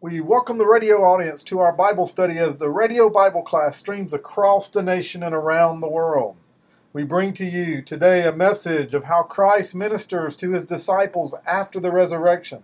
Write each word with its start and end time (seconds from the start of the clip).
We 0.00 0.20
welcome 0.20 0.58
the 0.58 0.66
radio 0.66 0.98
audience 0.98 1.42
to 1.42 1.58
our 1.58 1.72
Bible 1.72 2.06
study 2.06 2.38
as 2.38 2.58
the 2.58 2.70
radio 2.70 3.10
Bible 3.10 3.42
class 3.42 3.76
streams 3.76 4.12
across 4.12 4.68
the 4.68 4.80
nation 4.80 5.24
and 5.24 5.34
around 5.34 5.80
the 5.80 5.90
world. 5.90 6.36
We 6.92 7.02
bring 7.02 7.32
to 7.32 7.44
you 7.44 7.82
today 7.82 8.24
a 8.24 8.30
message 8.30 8.94
of 8.94 9.04
how 9.04 9.24
Christ 9.24 9.74
ministers 9.74 10.36
to 10.36 10.52
his 10.52 10.64
disciples 10.64 11.34
after 11.44 11.80
the 11.80 11.90
resurrection. 11.90 12.62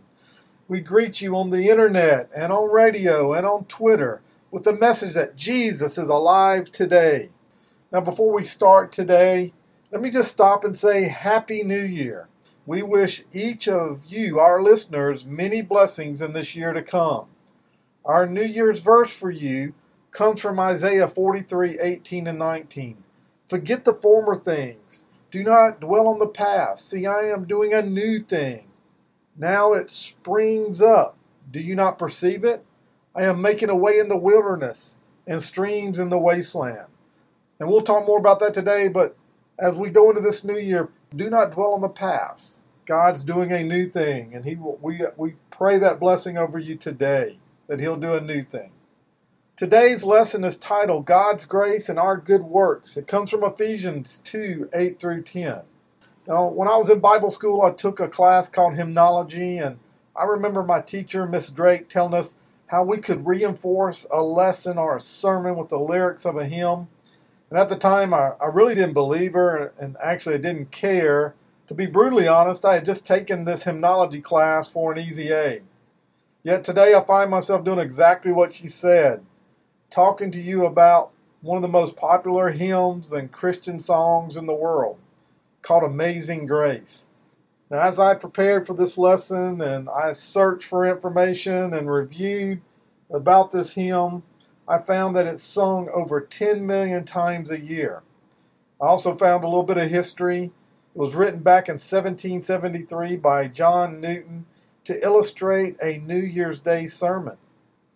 We 0.69 0.79
greet 0.79 1.21
you 1.21 1.35
on 1.35 1.51
the 1.51 1.69
internet 1.69 2.31
and 2.37 2.53
on 2.53 2.71
radio 2.71 3.33
and 3.33 3.44
on 3.44 3.64
Twitter 3.64 4.22
with 4.53 4.62
the 4.62 4.72
message 4.72 5.14
that 5.14 5.35
Jesus 5.35 5.98
is 5.98 6.08
alive 6.08 6.71
today. 6.71 7.30
Now, 7.90 8.01
before 8.01 8.32
we 8.32 8.44
start 8.44 8.92
today, 8.92 9.54
let 9.90 10.01
me 10.01 10.10
just 10.10 10.30
stop 10.30 10.62
and 10.62 10.76
say 10.76 11.08
Happy 11.08 11.64
New 11.64 11.82
Year. 11.82 12.28
We 12.67 12.83
wish 12.83 13.22
each 13.33 13.69
of 13.69 14.06
you, 14.06 14.40
our 14.40 14.60
listeners, 14.60 15.26
many 15.26 15.60
blessings 15.60 16.23
in 16.23 16.33
this 16.33 16.56
year 16.56 16.73
to 16.73 16.83
come. 16.83 17.27
Our 18.05 18.27
New 18.27 18.45
Year's 18.45 18.80
verse 18.80 19.15
for 19.15 19.30
you 19.30 19.75
comes 20.11 20.41
from 20.41 20.59
Isaiah 20.59 21.09
43 21.09 21.79
18 21.79 22.27
and 22.27 22.39
19. 22.39 23.05
Forget 23.47 23.84
the 23.84 23.92
former 23.92 24.34
things. 24.34 25.05
Do 25.30 25.42
not 25.42 25.80
dwell 25.80 26.09
on 26.09 26.19
the 26.19 26.27
past. 26.27 26.89
See, 26.89 27.06
I 27.06 27.25
am 27.25 27.45
doing 27.45 27.75
a 27.75 27.83
new 27.83 28.20
thing. 28.20 28.69
Now 29.37 29.75
it 29.75 29.91
springs 29.91 30.81
up. 30.81 31.19
Do 31.51 31.61
you 31.61 31.75
not 31.75 31.98
perceive 31.98 32.45
it? 32.45 32.65
I 33.15 33.25
am 33.25 33.42
making 33.42 33.69
a 33.69 33.77
way 33.77 33.98
in 33.98 34.09
the 34.09 34.17
wilderness 34.17 34.97
and 35.27 35.42
streams 35.42 35.98
in 35.98 36.09
the 36.09 36.19
wasteland. 36.19 36.87
And 37.61 37.69
we'll 37.69 37.83
talk 37.83 38.06
more 38.06 38.19
about 38.19 38.41
that 38.41 38.55
today, 38.55 38.89
but 38.89 39.17
as 39.59 39.77
we 39.77 39.91
go 39.91 40.09
into 40.09 40.23
this 40.23 40.45
new 40.45 40.56
year, 40.56 40.91
do 41.15 41.31
not 41.31 41.53
dwell 41.53 41.75
on 41.75 41.81
the 41.81 41.89
past. 41.89 42.54
God's 42.87 43.24
doing 43.24 43.52
a 43.52 43.62
new 43.62 43.88
thing, 43.88 44.34
and 44.34 44.45
He 44.45 44.56
will, 44.56 44.79
we 44.83 45.01
we 45.16 45.34
pray 45.51 45.79
that 45.79 46.01
blessing 46.01 46.37
over 46.38 46.59
you 46.59 46.77
today, 46.77 47.38
that 47.69 47.80
He'll 47.80 47.97
do 47.97 48.15
a 48.15 48.20
new 48.20 48.42
thing. 48.42 48.73
Today's 49.56 50.05
lesson 50.05 50.45
is 50.45 50.56
titled 50.56 51.06
God's 51.06 51.44
Grace 51.44 51.89
and 51.89 51.98
Our 51.98 52.17
Good 52.17 52.42
Works. 52.42 52.97
It 52.97 53.06
comes 53.06 53.31
from 53.31 53.44
Ephesians 53.44 54.19
2 54.19 54.70
8 54.75 54.98
through 54.98 55.22
10. 55.22 55.62
Now, 56.27 56.48
when 56.48 56.69
I 56.69 56.77
was 56.77 56.91
in 56.91 57.00
Bible 57.00 57.31
school, 57.31 57.62
I 57.62 57.70
took 57.70 58.00
a 58.00 58.09
class 58.09 58.48
called 58.48 58.75
Hymnology, 58.75 59.59
and 59.59 59.78
I 60.16 60.25
remember 60.25 60.62
my 60.62 60.81
teacher, 60.81 61.27
Miss 61.27 61.50
Drake, 61.50 61.89
telling 61.89 62.14
us 62.14 62.37
how 62.69 62.83
we 62.84 62.98
could 62.98 63.27
reinforce 63.27 64.06
a 64.11 64.22
lesson 64.22 64.78
or 64.78 64.97
a 64.97 65.00
sermon 65.00 65.56
with 65.56 65.69
the 65.69 65.78
lyrics 65.78 66.25
of 66.25 66.37
a 66.37 66.47
hymn. 66.47 66.89
And 67.50 67.59
at 67.59 67.69
the 67.69 67.77
time, 67.77 68.12
I, 68.12 68.33
I 68.41 68.47
really 68.47 68.75
didn't 68.75 68.94
believe 68.94 69.34
her, 69.34 69.72
and 69.78 69.97
actually, 70.03 70.37
I 70.37 70.39
didn't 70.39 70.70
care 70.72 71.34
to 71.67 71.75
be 71.75 71.87
brutally 71.87 72.29
honest, 72.29 72.65
I 72.65 72.75
had 72.75 72.84
just 72.84 73.07
taken 73.07 73.45
this 73.45 73.65
hymnology 73.65 74.20
class 74.20 74.69
for 74.69 74.93
an 74.93 74.98
easy 74.98 75.31
A. 75.31 75.62
Yet 76.43 76.62
today 76.62 76.95
I 76.95 77.03
find 77.03 77.31
myself 77.31 77.65
doing 77.65 77.79
exactly 77.79 78.33
what 78.33 78.55
she 78.55 78.69
said, 78.69 79.25
talking 79.91 80.31
to 80.33 80.41
you 80.41 80.67
about 80.67 81.11
one 81.41 81.56
of 81.56 81.62
the 81.62 81.69
most 81.69 81.97
popular 81.97 82.51
hymns 82.51 83.12
and 83.12 83.33
Christian 83.33 83.79
songs 83.79 84.37
in 84.37 84.47
the 84.47 84.55
world, 84.55 84.98
called 85.62 85.84
Amazing 85.84 86.47
Grace. 86.47 87.06
Now, 87.71 87.81
as 87.81 87.99
I 87.99 88.15
prepared 88.15 88.67
for 88.67 88.75
this 88.75 88.99
lesson 88.99 89.61
and 89.62 89.89
I 89.89 90.12
searched 90.12 90.65
for 90.65 90.87
information 90.87 91.73
and 91.73 91.91
reviewed 91.91 92.61
about 93.11 93.53
this 93.53 93.73
hymn, 93.73 94.23
I 94.69 94.78
found 94.78 95.17
that 95.17 95.27
it's 95.27 95.43
sung 95.43 95.89
over 95.89 96.21
10 96.21 96.67
million 96.67 97.05
times 97.05 97.51
a 97.51 97.61
year. 97.61 98.03
I 98.81 98.87
also 98.87 99.15
found 99.15 99.45
a 99.45 99.49
little 99.49 99.62
bit 99.62 99.78
of 99.78 99.91
history 99.91 100.53
it 100.95 100.98
was 101.00 101.17
written 101.17 101.41
back 101.41 101.69
in 101.69 101.73
1773 101.73 103.17
by 103.17 103.48
John 103.48 104.00
Newton 104.00 104.47
to 104.84 105.03
illustrate 105.03 105.77
a 105.83 105.98
New 105.98 106.20
Year's 106.20 106.61
Day 106.61 106.87
sermon. 106.87 107.37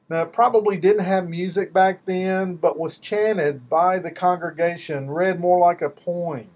Now, 0.08 0.22
it 0.22 0.32
probably 0.32 0.78
didn't 0.78 1.04
have 1.04 1.28
music 1.28 1.72
back 1.72 2.06
then, 2.06 2.56
but 2.56 2.78
was 2.78 2.98
chanted 2.98 3.68
by 3.68 3.98
the 3.98 4.10
congregation, 4.10 5.10
read 5.10 5.38
more 5.38 5.60
like 5.60 5.82
a 5.82 5.90
poem. 5.90 6.48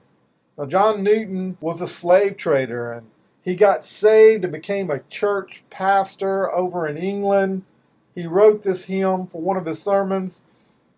Now, 0.59 0.67
John 0.67 1.03
Newton 1.03 1.59
was 1.61 1.81
a 1.81 1.87
slave 1.87 2.37
trader, 2.37 2.93
and 2.93 3.09
he 3.41 3.55
got 3.55 3.85
saved 3.85 4.43
and 4.43 4.53
became 4.53 4.91
a 4.91 5.03
church 5.11 5.63
pastor 5.71 6.53
over 6.53 6.89
in 6.89 6.97
England. 6.97 7.65
He 8.15 8.27
wrote 8.27 8.63
this 8.63 8.87
hymn 8.87 9.27
for 9.27 9.41
one 9.41 9.57
of 9.57 9.67
his 9.67 9.83
sermons, 9.83 10.43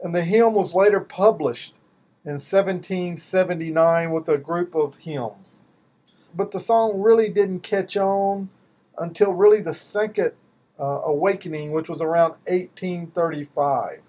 and 0.01 0.15
the 0.15 0.25
hymn 0.25 0.55
was 0.55 0.75
later 0.75 1.01
published 1.01 1.79
in 2.25 2.35
1779 2.35 4.11
with 4.11 4.29
a 4.29 4.39
group 4.39 4.75
of 4.75 4.97
hymns. 4.97 5.65
But 6.35 6.51
the 6.51 6.61
song 6.61 7.01
really 7.01 7.29
didn't 7.29 7.61
catch 7.61 7.97
on 7.97 8.49
until 8.99 9.33
really 9.33 9.61
the 9.61 9.75
second 9.75 10.33
uh, 10.79 11.01
awakening, 11.05 11.73
which 11.73 11.89
was 11.89 12.01
around 12.01 12.35
1835. 12.47 14.01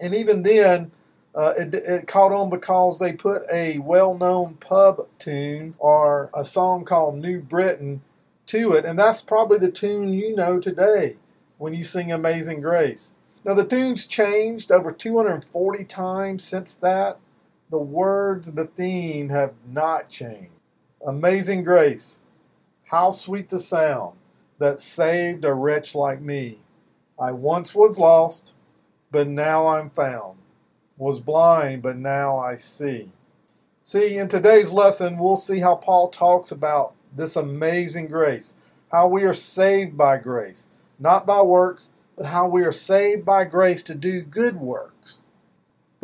And 0.00 0.14
even 0.14 0.42
then, 0.42 0.92
uh, 1.34 1.52
it, 1.58 1.74
it, 1.74 2.06
caught 2.06 2.32
on 2.32 2.48
because 2.48 2.98
they 2.98 3.12
put 3.12 3.42
a 3.52 3.78
well 3.78 4.16
known 4.16 4.54
pub 4.54 5.00
tune 5.18 5.74
or 5.78 6.30
a 6.32 6.44
song 6.44 6.84
called 6.84 7.16
New 7.16 7.40
Britain 7.40 8.02
to 8.46 8.72
it, 8.72 8.84
and 8.84 8.98
that's 8.98 9.22
probably 9.22 9.58
the 9.58 9.70
tune 9.70 10.12
you 10.12 10.36
know 10.36 10.60
today 10.60 11.16
when 11.58 11.74
you 11.74 11.82
sing 11.82 12.12
Amazing 12.12 12.60
Grace. 12.60 13.14
Now, 13.44 13.54
the 13.54 13.66
tune's 13.66 14.06
changed 14.06 14.70
over 14.70 14.92
240 14.92 15.84
times 15.84 16.44
since 16.44 16.74
that, 16.76 17.18
the 17.74 17.80
words, 17.80 18.52
the 18.52 18.66
theme 18.66 19.30
have 19.30 19.52
not 19.68 20.08
changed. 20.08 20.52
Amazing 21.04 21.64
grace, 21.64 22.22
how 22.84 23.10
sweet 23.10 23.48
the 23.48 23.58
sound 23.58 24.16
that 24.60 24.78
saved 24.78 25.44
a 25.44 25.52
wretch 25.52 25.92
like 25.92 26.20
me. 26.20 26.60
I 27.18 27.32
once 27.32 27.74
was 27.74 27.98
lost, 27.98 28.54
but 29.10 29.26
now 29.26 29.66
I'm 29.66 29.90
found. 29.90 30.38
Was 30.96 31.18
blind, 31.18 31.82
but 31.82 31.96
now 31.96 32.38
I 32.38 32.54
see. 32.54 33.10
See, 33.82 34.18
in 34.18 34.28
today's 34.28 34.70
lesson, 34.70 35.18
we'll 35.18 35.34
see 35.34 35.58
how 35.58 35.74
Paul 35.74 36.10
talks 36.10 36.52
about 36.52 36.94
this 37.12 37.34
amazing 37.34 38.06
grace, 38.06 38.54
how 38.92 39.08
we 39.08 39.24
are 39.24 39.34
saved 39.34 39.96
by 39.96 40.18
grace, 40.18 40.68
not 41.00 41.26
by 41.26 41.42
works, 41.42 41.90
but 42.16 42.26
how 42.26 42.46
we 42.46 42.62
are 42.62 42.70
saved 42.70 43.24
by 43.24 43.42
grace 43.42 43.82
to 43.82 43.96
do 43.96 44.22
good 44.22 44.54
works. 44.60 45.23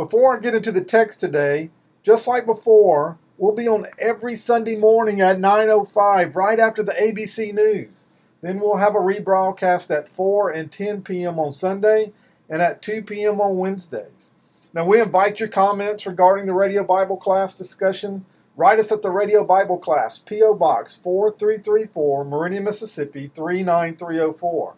Before 0.01 0.35
I 0.35 0.41
get 0.41 0.55
into 0.55 0.73
the 0.73 0.83
text 0.83 1.21
today, 1.21 1.69
just 2.03 2.27
like 2.27 2.47
before, 2.47 3.19
we'll 3.37 3.55
be 3.55 3.69
on 3.69 3.85
every 3.99 4.35
Sunday 4.35 4.75
morning 4.75 5.21
at 5.21 5.37
9.05, 5.37 6.35
right 6.35 6.59
after 6.59 6.83
the 6.83 6.95
ABC 6.95 7.53
News. 7.53 8.07
Then 8.41 8.61
we'll 8.61 8.79
have 8.79 8.95
a 8.95 8.99
rebroadcast 8.99 9.95
at 9.95 10.09
4 10.09 10.53
and 10.53 10.73
10 10.73 11.03
p.m. 11.03 11.39
on 11.39 11.53
Sunday 11.53 12.15
and 12.49 12.63
at 12.63 12.81
2 12.81 13.03
p.m. 13.03 13.43
on 13.43 13.59
Wednesdays. 13.59 14.31
Now, 14.73 14.87
we 14.87 15.03
invite 15.03 15.39
your 15.39 15.51
comments 15.51 16.07
regarding 16.07 16.47
the 16.47 16.55
Radio 16.55 16.83
Bible 16.83 17.19
Class 17.19 17.55
discussion. 17.55 18.25
Write 18.57 18.79
us 18.79 18.91
at 18.91 19.03
the 19.03 19.11
Radio 19.11 19.45
Bible 19.45 19.77
Class, 19.77 20.19
P.O. 20.19 20.55
Box 20.55 20.97
4334, 20.97 22.25
Meridian, 22.25 22.65
Mississippi 22.65 23.31
39304. 23.35 24.77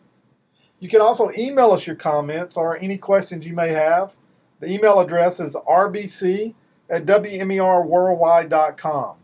You 0.81 0.89
can 0.89 1.01
also 1.01 1.31
email 1.39 1.71
us 1.71 1.87
your 1.87 1.95
comments 1.95 2.57
or 2.57 2.77
any 2.77 2.99
questions 2.99 3.47
you 3.47 3.55
may 3.55 3.69
have. 3.69 4.17
The 4.63 4.73
email 4.73 4.99
address 5.01 5.41
is 5.41 5.57
rbc 5.57 6.55
at 6.89 7.05
WMERworldwide.com. 7.05 9.17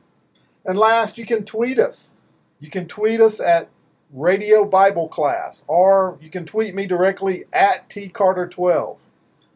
And 0.65 0.77
last, 0.77 1.17
you 1.17 1.25
can 1.25 1.45
tweet 1.45 1.79
us. 1.79 2.17
You 2.59 2.69
can 2.69 2.89
tweet 2.89 3.21
us 3.21 3.39
at 3.39 3.69
Radio 4.13 4.65
Bible 4.65 5.07
Class, 5.07 5.65
or 5.69 6.19
you 6.21 6.29
can 6.29 6.45
tweet 6.45 6.75
me 6.75 6.87
directly 6.87 7.45
at 7.53 7.89
tcarter12. 7.89 8.97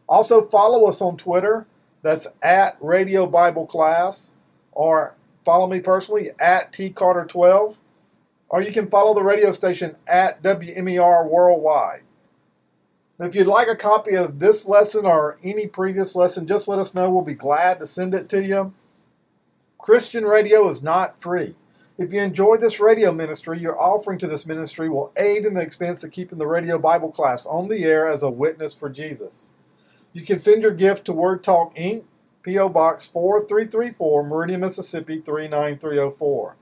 Also, 0.09 0.43
follow 0.43 0.89
us 0.89 1.03
on 1.03 1.17
Twitter. 1.17 1.67
That's 2.03 2.29
at 2.41 2.77
Radio 2.81 3.27
Bible 3.27 3.67
Class, 3.67 4.35
or 4.71 5.17
follow 5.45 5.67
me 5.67 5.81
personally 5.81 6.29
at 6.39 6.73
tcarter12, 6.73 7.81
or 8.49 8.63
you 8.63 8.71
can 8.71 8.89
follow 8.89 9.15
the 9.15 9.25
radio 9.25 9.51
station 9.51 9.97
at 10.07 10.45
WMER 10.45 11.29
Worldwide. 11.29 12.03
If 13.19 13.35
you'd 13.35 13.47
like 13.47 13.69
a 13.69 13.77
copy 13.77 14.15
of 14.15 14.39
this 14.39 14.67
lesson 14.67 15.05
or 15.05 15.39
any 15.45 15.67
previous 15.67 16.17
lesson, 16.17 16.47
just 16.47 16.67
let 16.67 16.79
us 16.79 16.95
know. 16.95 17.11
We'll 17.11 17.23
be 17.23 17.35
glad 17.35 17.79
to 17.81 17.87
send 17.87 18.15
it 18.15 18.29
to 18.31 18.43
you. 18.43 18.73
Christian 19.79 20.25
radio 20.25 20.69
is 20.69 20.83
not 20.83 21.21
free. 21.21 21.57
If 21.99 22.13
you 22.13 22.21
enjoy 22.21 22.57
this 22.57 22.81
radio 22.81 23.13
ministry, 23.13 23.59
your 23.61 23.81
offering 23.81 24.19
to 24.21 24.27
this 24.27 24.47
ministry 24.47 24.89
will 24.89 25.13
aid 25.17 25.45
in 25.45 25.55
the 25.55 25.61
expense 25.61 26.03
of 26.03 26.11
keeping 26.11 26.39
the 26.39 26.47
radio 26.47 26.79
Bible 26.79 27.13
class 27.13 27.45
on 27.45 27.69
the 27.69 27.85
air 27.85 28.09
as 28.09 28.23
a 28.23 28.31
witness 28.31 28.73
for 28.73 28.89
Jesus. 28.89 29.51
You 30.13 30.23
can 30.23 30.39
send 30.39 30.63
your 30.63 30.73
gift 30.73 31.05
to 31.07 31.13
Word 31.13 31.45
Talk 31.45 31.75
Inc., 31.77 32.05
P.O. 32.43 32.71
Box 32.71 33.07
4334, 33.07 34.25
Meridian, 34.25 34.61
Mississippi 34.61 35.21
39304. 35.21 36.57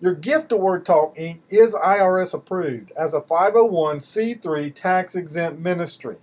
Your 0.00 0.14
gift 0.14 0.48
to 0.48 0.56
Word 0.56 0.86
Talk 0.86 1.14
Inc. 1.16 1.40
is 1.50 1.74
IRS 1.74 2.32
approved 2.32 2.90
as 2.92 3.12
a 3.12 3.20
501c3 3.20 4.74
tax 4.74 5.14
exempt 5.14 5.60
ministry. 5.60 6.16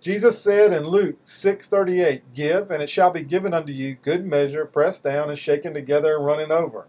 Jesus 0.00 0.38
said 0.38 0.72
in 0.72 0.86
Luke 0.86 1.16
6:38, 1.24 2.32
"Give, 2.32 2.70
and 2.70 2.82
it 2.82 2.90
shall 2.90 3.10
be 3.10 3.22
given 3.22 3.52
unto 3.52 3.72
you, 3.72 3.96
good 4.00 4.24
measure, 4.24 4.66
pressed 4.66 5.02
down 5.02 5.30
and 5.30 5.38
shaken 5.38 5.74
together 5.74 6.16
and 6.16 6.24
running 6.24 6.52
over." 6.52 6.86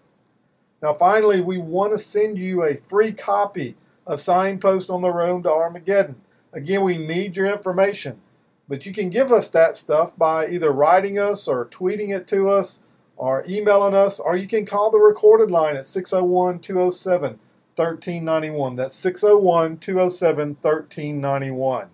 Now, 0.83 0.93
finally, 0.93 1.41
we 1.41 1.57
want 1.57 1.93
to 1.93 1.97
send 1.97 2.37
you 2.37 2.61
a 2.63 2.77
free 2.77 3.11
copy 3.11 3.75
of 4.05 4.21
Signpost 4.21 4.89
on 4.89 5.01
the 5.01 5.11
Road 5.11 5.43
to 5.43 5.51
Armageddon, 5.51 6.17
Again, 6.55 6.83
we 6.83 6.97
need 6.97 7.35
your 7.35 7.47
information. 7.47 8.21
But 8.67 8.85
you 8.85 8.93
can 8.93 9.09
give 9.09 9.31
us 9.31 9.49
that 9.49 9.75
stuff 9.75 10.17
by 10.17 10.47
either 10.47 10.71
writing 10.71 11.19
us 11.19 11.49
or 11.49 11.65
tweeting 11.65 12.15
it 12.15 12.25
to 12.27 12.49
us 12.49 12.81
or 13.17 13.45
emailing 13.47 13.95
us, 13.95 14.19
or 14.19 14.35
you 14.35 14.47
can 14.47 14.65
call 14.65 14.91
the 14.91 14.99
recorded 14.99 15.49
line 15.51 15.75
at 15.75 15.85
601 15.85 16.59
207 16.59 17.39
1391. 17.75 18.75
That's 18.75 18.95
601 18.95 19.77
207 19.77 20.47
1391. 20.61 21.89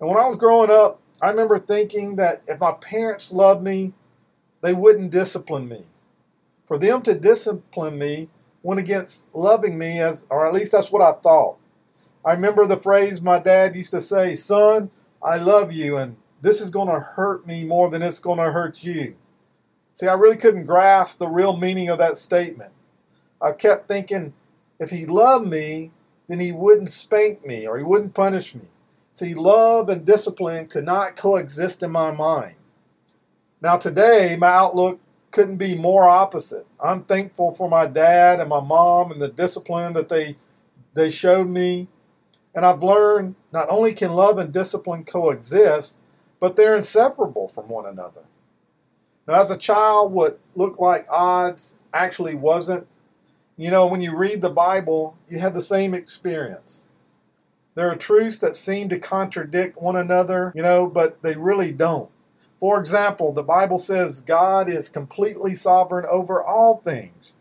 And 0.00 0.08
when 0.08 0.18
I 0.18 0.26
was 0.26 0.36
growing 0.36 0.70
up, 0.70 1.00
I 1.20 1.30
remember 1.30 1.58
thinking 1.58 2.16
that 2.16 2.42
if 2.46 2.58
my 2.58 2.72
parents 2.72 3.32
loved 3.32 3.62
me, 3.62 3.92
they 4.60 4.72
wouldn't 4.72 5.10
discipline 5.10 5.68
me. 5.68 5.86
For 6.66 6.78
them 6.78 7.02
to 7.02 7.14
discipline 7.14 7.98
me 7.98 8.30
went 8.62 8.80
against 8.80 9.26
loving 9.34 9.76
me, 9.76 10.00
as, 10.00 10.26
or 10.30 10.46
at 10.46 10.54
least 10.54 10.72
that's 10.72 10.90
what 10.90 11.02
I 11.02 11.12
thought. 11.20 11.58
I 12.24 12.32
remember 12.32 12.66
the 12.66 12.76
phrase 12.76 13.20
my 13.20 13.38
dad 13.38 13.74
used 13.74 13.90
to 13.90 14.00
say, 14.00 14.34
Son, 14.34 14.90
I 15.22 15.36
love 15.36 15.72
you, 15.72 15.96
and 15.96 16.16
this 16.40 16.60
is 16.60 16.70
going 16.70 16.88
to 16.88 17.00
hurt 17.00 17.46
me 17.46 17.64
more 17.64 17.90
than 17.90 18.02
it's 18.02 18.18
going 18.18 18.38
to 18.38 18.52
hurt 18.52 18.82
you. 18.82 19.16
See, 20.02 20.08
I 20.08 20.14
really 20.14 20.36
couldn't 20.36 20.66
grasp 20.66 21.20
the 21.20 21.28
real 21.28 21.56
meaning 21.56 21.88
of 21.88 21.98
that 21.98 22.16
statement. 22.16 22.72
I 23.40 23.52
kept 23.52 23.86
thinking, 23.86 24.32
if 24.80 24.90
he 24.90 25.06
loved 25.06 25.46
me, 25.46 25.92
then 26.26 26.40
he 26.40 26.50
wouldn't 26.50 26.90
spank 26.90 27.46
me 27.46 27.68
or 27.68 27.78
he 27.78 27.84
wouldn't 27.84 28.12
punish 28.12 28.52
me. 28.52 28.62
See, 29.12 29.32
love 29.32 29.88
and 29.88 30.04
discipline 30.04 30.66
could 30.66 30.82
not 30.84 31.14
coexist 31.14 31.84
in 31.84 31.92
my 31.92 32.10
mind. 32.10 32.56
Now, 33.60 33.76
today, 33.76 34.36
my 34.36 34.48
outlook 34.48 34.98
couldn't 35.30 35.58
be 35.58 35.76
more 35.76 36.08
opposite. 36.08 36.66
I'm 36.82 37.04
thankful 37.04 37.52
for 37.52 37.70
my 37.70 37.86
dad 37.86 38.40
and 38.40 38.48
my 38.48 38.60
mom 38.60 39.12
and 39.12 39.22
the 39.22 39.28
discipline 39.28 39.92
that 39.92 40.08
they, 40.08 40.34
they 40.94 41.10
showed 41.10 41.48
me. 41.48 41.86
And 42.56 42.66
I've 42.66 42.82
learned 42.82 43.36
not 43.52 43.68
only 43.70 43.92
can 43.92 44.14
love 44.14 44.36
and 44.38 44.52
discipline 44.52 45.04
coexist, 45.04 46.00
but 46.40 46.56
they're 46.56 46.74
inseparable 46.74 47.46
from 47.46 47.68
one 47.68 47.86
another. 47.86 48.22
Now, 49.26 49.40
as 49.40 49.50
a 49.50 49.56
child, 49.56 50.12
what 50.12 50.38
looked 50.54 50.80
like 50.80 51.06
odds 51.10 51.78
actually 51.92 52.34
wasn't. 52.34 52.86
You 53.56 53.70
know, 53.70 53.86
when 53.86 54.00
you 54.00 54.16
read 54.16 54.40
the 54.40 54.50
Bible, 54.50 55.16
you 55.28 55.38
have 55.38 55.54
the 55.54 55.62
same 55.62 55.94
experience. 55.94 56.86
There 57.74 57.90
are 57.90 57.96
truths 57.96 58.38
that 58.38 58.56
seem 58.56 58.88
to 58.88 58.98
contradict 58.98 59.80
one 59.80 59.96
another, 59.96 60.52
you 60.54 60.62
know, 60.62 60.86
but 60.86 61.22
they 61.22 61.36
really 61.36 61.72
don't. 61.72 62.10
For 62.60 62.78
example, 62.78 63.32
the 63.32 63.42
Bible 63.42 63.78
says 63.78 64.20
God 64.20 64.68
is 64.68 64.88
completely 64.88 65.54
sovereign 65.54 66.06
over 66.10 66.42
all 66.42 66.78
things, 66.78 67.34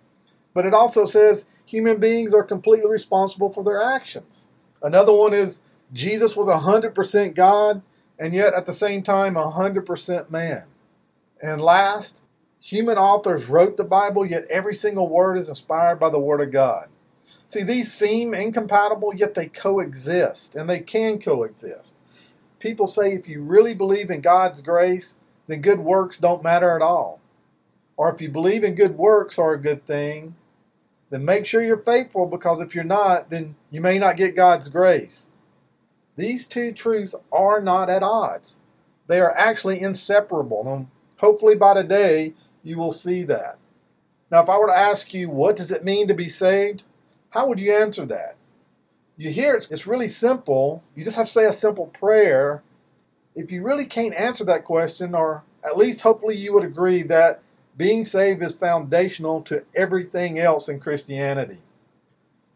but 0.53 0.65
it 0.65 0.73
also 0.73 1.05
says 1.05 1.47
human 1.65 1.99
beings 1.99 2.33
are 2.33 2.43
completely 2.43 2.89
responsible 2.89 3.49
for 3.49 3.63
their 3.63 3.81
actions. 3.81 4.49
Another 4.81 5.13
one 5.13 5.33
is 5.33 5.61
Jesus 5.93 6.35
was 6.35 6.47
100% 6.47 7.35
God 7.35 7.81
and 8.17 8.33
yet 8.33 8.53
at 8.53 8.65
the 8.65 8.73
same 8.73 9.03
time 9.03 9.35
100% 9.35 10.29
man. 10.29 10.63
And 11.41 11.61
last, 11.61 12.21
human 12.61 12.97
authors 12.97 13.49
wrote 13.49 13.77
the 13.77 13.83
Bible, 13.83 14.25
yet 14.25 14.45
every 14.49 14.75
single 14.75 15.09
word 15.09 15.37
is 15.37 15.49
inspired 15.49 15.99
by 15.99 16.09
the 16.09 16.19
Word 16.19 16.41
of 16.41 16.51
God. 16.51 16.87
See, 17.47 17.63
these 17.63 17.91
seem 17.91 18.33
incompatible, 18.33 19.13
yet 19.13 19.33
they 19.33 19.47
coexist, 19.47 20.55
and 20.55 20.69
they 20.69 20.79
can 20.79 21.19
coexist. 21.19 21.95
People 22.59 22.87
say 22.87 23.13
if 23.13 23.27
you 23.27 23.41
really 23.41 23.73
believe 23.73 24.09
in 24.09 24.21
God's 24.21 24.61
grace, 24.61 25.17
then 25.47 25.61
good 25.61 25.79
works 25.79 26.17
don't 26.17 26.43
matter 26.43 26.75
at 26.75 26.81
all. 26.81 27.19
Or 27.97 28.13
if 28.13 28.21
you 28.21 28.29
believe 28.29 28.63
in 28.63 28.75
good 28.75 28.97
works 28.97 29.37
are 29.37 29.53
a 29.53 29.61
good 29.61 29.85
thing, 29.85 30.35
then 31.09 31.25
make 31.25 31.45
sure 31.45 31.61
you're 31.61 31.77
faithful 31.77 32.25
because 32.25 32.61
if 32.61 32.73
you're 32.73 32.83
not, 32.83 33.29
then 33.29 33.55
you 33.69 33.81
may 33.81 33.99
not 33.99 34.15
get 34.15 34.35
God's 34.35 34.69
grace. 34.69 35.29
These 36.15 36.45
two 36.47 36.71
truths 36.71 37.15
are 37.31 37.59
not 37.59 37.89
at 37.89 38.03
odds. 38.03 38.57
They 39.07 39.19
are 39.19 39.35
actually 39.37 39.81
inseparable. 39.81 40.87
Hopefully 41.21 41.55
by 41.55 41.75
today 41.75 42.33
you 42.63 42.77
will 42.77 42.91
see 42.91 43.21
that. 43.23 43.57
Now, 44.31 44.41
if 44.41 44.49
I 44.49 44.57
were 44.57 44.67
to 44.67 44.77
ask 44.77 45.13
you, 45.13 45.29
what 45.29 45.55
does 45.55 45.69
it 45.69 45.83
mean 45.83 46.07
to 46.07 46.15
be 46.15 46.27
saved? 46.27 46.83
How 47.29 47.47
would 47.47 47.59
you 47.59 47.73
answer 47.73 48.07
that? 48.07 48.37
You 49.17 49.29
hear 49.29 49.53
it's, 49.53 49.69
it's 49.69 49.85
really 49.85 50.07
simple. 50.07 50.83
You 50.95 51.03
just 51.03 51.17
have 51.17 51.27
to 51.27 51.31
say 51.31 51.45
a 51.45 51.53
simple 51.53 51.87
prayer. 51.87 52.63
If 53.35 53.51
you 53.51 53.61
really 53.61 53.85
can't 53.85 54.15
answer 54.15 54.43
that 54.45 54.65
question, 54.65 55.13
or 55.13 55.43
at 55.63 55.77
least 55.77 56.01
hopefully 56.01 56.35
you 56.35 56.53
would 56.53 56.63
agree 56.63 57.03
that 57.03 57.43
being 57.77 58.03
saved 58.03 58.41
is 58.41 58.55
foundational 58.55 59.43
to 59.43 59.63
everything 59.75 60.39
else 60.39 60.67
in 60.67 60.79
Christianity. 60.79 61.59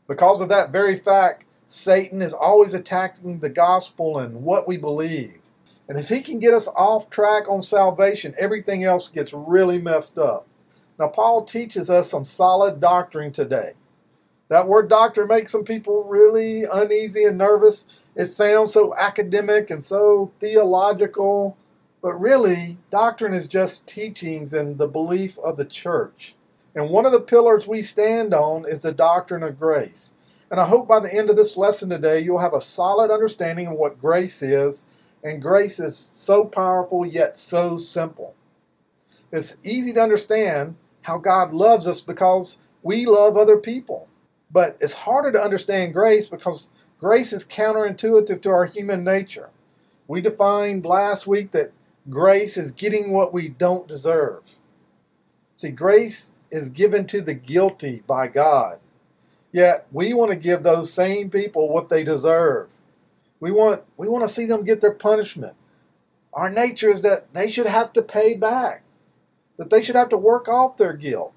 Because 0.07 0.41
of 0.41 0.49
that 0.49 0.71
very 0.71 0.95
fact, 0.95 1.45
Satan 1.67 2.21
is 2.21 2.33
always 2.33 2.73
attacking 2.73 3.39
the 3.39 3.49
gospel 3.49 4.17
and 4.17 4.43
what 4.43 4.67
we 4.67 4.77
believe. 4.77 5.39
And 5.87 5.97
if 5.99 6.09
he 6.09 6.21
can 6.21 6.39
get 6.39 6.53
us 6.53 6.67
off 6.69 7.09
track 7.09 7.49
on 7.49 7.61
salvation, 7.61 8.33
everything 8.37 8.83
else 8.83 9.09
gets 9.09 9.33
really 9.33 9.77
messed 9.77 10.17
up. 10.17 10.47
Now, 10.97 11.09
Paul 11.09 11.43
teaches 11.43 11.89
us 11.89 12.09
some 12.09 12.23
solid 12.23 12.79
doctrine 12.79 13.31
today. 13.31 13.73
That 14.47 14.67
word 14.67 14.89
doctrine 14.89 15.27
makes 15.27 15.51
some 15.51 15.63
people 15.63 16.03
really 16.03 16.63
uneasy 16.63 17.23
and 17.23 17.37
nervous. 17.37 17.87
It 18.15 18.27
sounds 18.27 18.73
so 18.73 18.95
academic 18.95 19.69
and 19.69 19.83
so 19.83 20.31
theological, 20.39 21.57
but 22.01 22.13
really, 22.13 22.77
doctrine 22.91 23.33
is 23.33 23.47
just 23.47 23.87
teachings 23.87 24.53
and 24.53 24.77
the 24.77 24.87
belief 24.87 25.37
of 25.39 25.57
the 25.57 25.65
church. 25.65 26.35
And 26.75 26.89
one 26.89 27.05
of 27.05 27.11
the 27.11 27.21
pillars 27.21 27.67
we 27.67 27.81
stand 27.81 28.33
on 28.33 28.65
is 28.67 28.81
the 28.81 28.91
doctrine 28.91 29.43
of 29.43 29.59
grace. 29.59 30.13
And 30.51 30.59
I 30.59 30.67
hope 30.67 30.87
by 30.87 30.99
the 30.99 31.13
end 31.13 31.29
of 31.29 31.35
this 31.35 31.57
lesson 31.57 31.89
today, 31.89 32.19
you'll 32.19 32.39
have 32.39 32.53
a 32.53 32.61
solid 32.61 33.11
understanding 33.11 33.67
of 33.67 33.73
what 33.73 33.99
grace 33.99 34.41
is. 34.43 34.85
And 35.25 35.41
grace 35.41 35.79
is 35.79 36.11
so 36.13 36.45
powerful 36.45 37.03
yet 37.03 37.35
so 37.35 37.77
simple. 37.77 38.35
It's 39.31 39.57
easy 39.63 39.91
to 39.93 40.03
understand 40.03 40.75
how 41.01 41.17
God 41.17 41.51
loves 41.51 41.87
us 41.87 41.99
because 41.99 42.59
we 42.83 43.07
love 43.07 43.35
other 43.35 43.57
people. 43.57 44.07
But 44.51 44.77
it's 44.79 44.93
harder 44.93 45.31
to 45.31 45.41
understand 45.41 45.93
grace 45.93 46.27
because 46.27 46.69
grace 46.99 47.33
is 47.33 47.43
counterintuitive 47.43 48.39
to 48.43 48.49
our 48.49 48.65
human 48.65 49.03
nature. 49.03 49.49
We 50.07 50.21
defined 50.21 50.85
last 50.85 51.25
week 51.25 51.49
that 51.51 51.71
grace 52.07 52.55
is 52.55 52.71
getting 52.71 53.11
what 53.11 53.33
we 53.33 53.49
don't 53.49 53.87
deserve. 53.87 54.43
See, 55.55 55.71
grace 55.71 56.33
is 56.51 56.69
given 56.69 57.07
to 57.07 57.21
the 57.21 57.33
guilty 57.33 58.03
by 58.05 58.27
God. 58.27 58.77
Yet 59.51 59.87
we 59.91 60.13
want 60.13 60.29
to 60.33 60.37
give 60.37 60.61
those 60.61 60.93
same 60.93 61.31
people 61.31 61.67
what 61.67 61.89
they 61.89 62.03
deserve. 62.03 62.69
We 63.45 63.51
want 63.51 63.83
we 63.95 64.07
want 64.09 64.27
to 64.27 64.33
see 64.33 64.47
them 64.47 64.63
get 64.63 64.81
their 64.81 64.91
punishment. 64.91 65.55
Our 66.33 66.49
nature 66.49 66.89
is 66.89 67.01
that 67.01 67.31
they 67.35 67.51
should 67.51 67.67
have 67.67 67.93
to 67.93 68.01
pay 68.01 68.33
back. 68.33 68.81
That 69.57 69.69
they 69.69 69.83
should 69.83 69.95
have 69.95 70.09
to 70.09 70.17
work 70.17 70.47
off 70.47 70.77
their 70.77 70.93
guilt. 70.93 71.31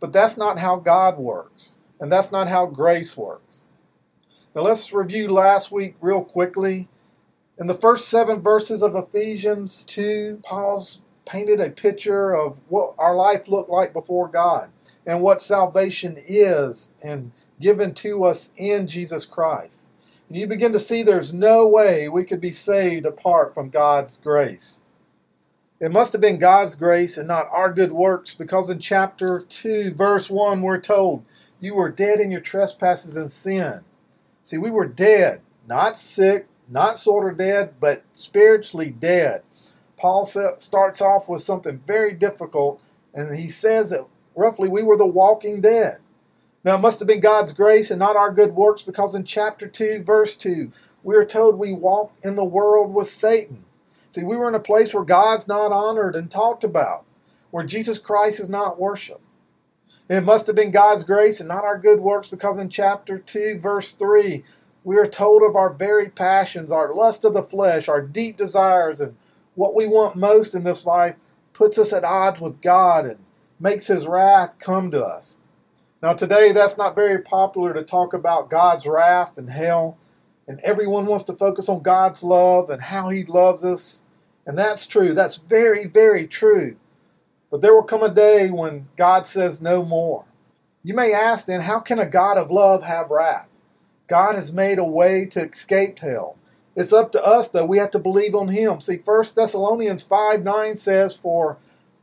But 0.00 0.14
that's 0.14 0.38
not 0.38 0.60
how 0.60 0.76
God 0.76 1.18
works. 1.18 1.76
And 2.00 2.10
that's 2.10 2.32
not 2.32 2.48
how 2.48 2.64
grace 2.64 3.18
works. 3.18 3.64
Now 4.54 4.62
let's 4.62 4.94
review 4.94 5.28
last 5.28 5.70
week 5.70 5.96
real 6.00 6.24
quickly. 6.24 6.88
In 7.58 7.66
the 7.66 7.74
first 7.74 8.08
seven 8.08 8.40
verses 8.40 8.82
of 8.82 8.96
Ephesians 8.96 9.84
2, 9.84 10.40
Paul's 10.42 11.02
painted 11.26 11.60
a 11.60 11.68
picture 11.68 12.34
of 12.34 12.62
what 12.68 12.94
our 12.96 13.14
life 13.14 13.46
looked 13.46 13.68
like 13.68 13.92
before 13.92 14.26
God 14.26 14.70
and 15.04 15.20
what 15.20 15.42
salvation 15.42 16.16
is 16.16 16.92
and 17.04 17.32
given 17.60 17.92
to 17.92 18.24
us 18.24 18.52
in 18.56 18.88
Jesus 18.88 19.26
Christ. 19.26 19.90
And 20.28 20.36
you 20.36 20.46
begin 20.46 20.72
to 20.72 20.80
see 20.80 21.02
there's 21.02 21.32
no 21.32 21.68
way 21.68 22.08
we 22.08 22.24
could 22.24 22.40
be 22.40 22.50
saved 22.50 23.06
apart 23.06 23.54
from 23.54 23.70
God's 23.70 24.18
grace. 24.18 24.80
It 25.78 25.92
must 25.92 26.12
have 26.12 26.22
been 26.22 26.38
God's 26.38 26.74
grace 26.74 27.16
and 27.16 27.28
not 27.28 27.48
our 27.52 27.72
good 27.72 27.92
works 27.92 28.34
because 28.34 28.70
in 28.70 28.78
chapter 28.78 29.38
2, 29.38 29.94
verse 29.94 30.30
1, 30.30 30.62
we're 30.62 30.80
told, 30.80 31.24
You 31.60 31.74
were 31.74 31.90
dead 31.90 32.18
in 32.18 32.30
your 32.30 32.40
trespasses 32.40 33.16
and 33.16 33.30
sin. 33.30 33.80
See, 34.42 34.58
we 34.58 34.70
were 34.70 34.86
dead, 34.86 35.42
not 35.66 35.98
sick, 35.98 36.48
not 36.68 36.98
sort 36.98 37.30
of 37.30 37.38
dead, 37.38 37.74
but 37.78 38.04
spiritually 38.12 38.90
dead. 38.90 39.42
Paul 39.96 40.24
starts 40.24 41.00
off 41.00 41.28
with 41.28 41.42
something 41.42 41.82
very 41.86 42.14
difficult, 42.14 42.82
and 43.14 43.38
he 43.38 43.48
says 43.48 43.90
that 43.90 44.06
roughly 44.34 44.68
we 44.68 44.82
were 44.82 44.96
the 44.96 45.06
walking 45.06 45.60
dead. 45.60 45.98
Now, 46.66 46.74
it 46.74 46.80
must 46.80 46.98
have 46.98 47.06
been 47.06 47.20
God's 47.20 47.52
grace 47.52 47.92
and 47.92 48.00
not 48.00 48.16
our 48.16 48.32
good 48.32 48.56
works 48.56 48.82
because 48.82 49.14
in 49.14 49.22
chapter 49.22 49.68
2, 49.68 50.02
verse 50.02 50.34
2, 50.34 50.72
we 51.04 51.14
are 51.14 51.24
told 51.24 51.60
we 51.60 51.72
walk 51.72 52.12
in 52.24 52.34
the 52.34 52.44
world 52.44 52.92
with 52.92 53.08
Satan. 53.08 53.64
See, 54.10 54.24
we 54.24 54.36
were 54.36 54.48
in 54.48 54.54
a 54.56 54.60
place 54.60 54.92
where 54.92 55.04
God's 55.04 55.46
not 55.46 55.70
honored 55.70 56.16
and 56.16 56.28
talked 56.28 56.64
about, 56.64 57.04
where 57.52 57.64
Jesus 57.64 57.98
Christ 57.98 58.40
is 58.40 58.48
not 58.48 58.80
worshiped. 58.80 59.20
It 60.10 60.24
must 60.24 60.48
have 60.48 60.56
been 60.56 60.72
God's 60.72 61.04
grace 61.04 61.38
and 61.38 61.48
not 61.48 61.62
our 61.62 61.78
good 61.78 62.00
works 62.00 62.30
because 62.30 62.58
in 62.58 62.68
chapter 62.68 63.16
2, 63.16 63.60
verse 63.60 63.92
3, 63.92 64.42
we 64.82 64.96
are 64.96 65.06
told 65.06 65.44
of 65.44 65.54
our 65.54 65.72
very 65.72 66.08
passions, 66.08 66.72
our 66.72 66.92
lust 66.92 67.24
of 67.24 67.32
the 67.32 67.44
flesh, 67.44 67.86
our 67.86 68.02
deep 68.02 68.36
desires, 68.36 69.00
and 69.00 69.16
what 69.54 69.76
we 69.76 69.86
want 69.86 70.16
most 70.16 70.52
in 70.52 70.64
this 70.64 70.84
life 70.84 71.14
puts 71.52 71.78
us 71.78 71.92
at 71.92 72.02
odds 72.02 72.40
with 72.40 72.60
God 72.60 73.04
and 73.04 73.20
makes 73.60 73.86
His 73.86 74.08
wrath 74.08 74.58
come 74.58 74.90
to 74.90 75.04
us. 75.04 75.36
Now, 76.02 76.12
today, 76.12 76.52
that's 76.52 76.76
not 76.76 76.94
very 76.94 77.20
popular 77.20 77.72
to 77.72 77.82
talk 77.82 78.12
about 78.12 78.50
God's 78.50 78.86
wrath 78.86 79.38
and 79.38 79.50
hell, 79.50 79.98
and 80.46 80.60
everyone 80.60 81.06
wants 81.06 81.24
to 81.24 81.32
focus 81.32 81.68
on 81.68 81.82
God's 81.82 82.22
love 82.22 82.70
and 82.70 82.82
how 82.82 83.08
He 83.08 83.24
loves 83.24 83.64
us. 83.64 84.02
And 84.46 84.58
that's 84.58 84.86
true. 84.86 85.12
That's 85.12 85.38
very, 85.38 85.86
very 85.86 86.26
true. 86.26 86.76
But 87.50 87.62
there 87.62 87.74
will 87.74 87.82
come 87.82 88.02
a 88.02 88.08
day 88.08 88.50
when 88.50 88.88
God 88.96 89.26
says 89.26 89.62
no 89.62 89.84
more. 89.84 90.24
You 90.82 90.94
may 90.94 91.12
ask 91.12 91.46
then, 91.46 91.62
how 91.62 91.80
can 91.80 91.98
a 91.98 92.06
God 92.06 92.38
of 92.38 92.50
love 92.50 92.84
have 92.84 93.10
wrath? 93.10 93.48
God 94.06 94.34
has 94.36 94.52
made 94.52 94.78
a 94.78 94.84
way 94.84 95.26
to 95.26 95.48
escape 95.48 95.98
hell. 95.98 96.36
It's 96.76 96.92
up 96.92 97.10
to 97.12 97.24
us, 97.24 97.48
though. 97.48 97.64
We 97.64 97.78
have 97.78 97.90
to 97.92 97.98
believe 97.98 98.34
on 98.34 98.48
Him. 98.48 98.80
See, 98.80 99.00
1 99.02 99.24
Thessalonians 99.34 100.02
5 100.02 100.44
9 100.44 100.76
says, 100.76 101.16
For 101.16 101.56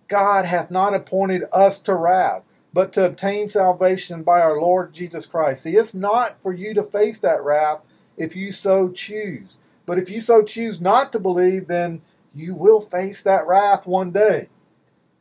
God 0.07 0.45
hath 0.45 0.71
not 0.71 0.93
appointed 0.93 1.43
us 1.53 1.79
to 1.81 1.93
wrath, 1.93 2.43
but 2.73 2.91
to 2.93 3.05
obtain 3.05 3.47
salvation 3.47 4.23
by 4.23 4.41
our 4.41 4.59
Lord 4.59 4.93
Jesus 4.93 5.27
Christ. 5.27 5.63
See, 5.63 5.75
it's 5.75 5.93
not 5.93 6.41
for 6.41 6.51
you 6.51 6.73
to 6.73 6.83
face 6.83 7.19
that 7.19 7.43
wrath 7.43 7.81
if 8.17 8.35
you 8.35 8.51
so 8.51 8.89
choose. 8.89 9.57
But 9.85 9.99
if 9.99 10.09
you 10.09 10.21
so 10.21 10.43
choose 10.43 10.81
not 10.81 11.11
to 11.11 11.19
believe, 11.19 11.67
then 11.67 12.01
you 12.33 12.55
will 12.55 12.81
face 12.81 13.21
that 13.21 13.45
wrath 13.45 13.85
one 13.85 14.11
day. 14.11 14.49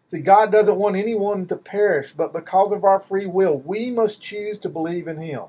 See, 0.06 0.20
God 0.20 0.50
doesn't 0.50 0.78
want 0.78 0.96
anyone 0.96 1.46
to 1.46 1.56
perish, 1.56 2.12
but 2.12 2.32
because 2.32 2.72
of 2.72 2.84
our 2.84 3.00
free 3.00 3.26
will, 3.26 3.60
we 3.60 3.90
must 3.90 4.22
choose 4.22 4.58
to 4.60 4.68
believe 4.68 5.06
in 5.06 5.18
Him. 5.18 5.44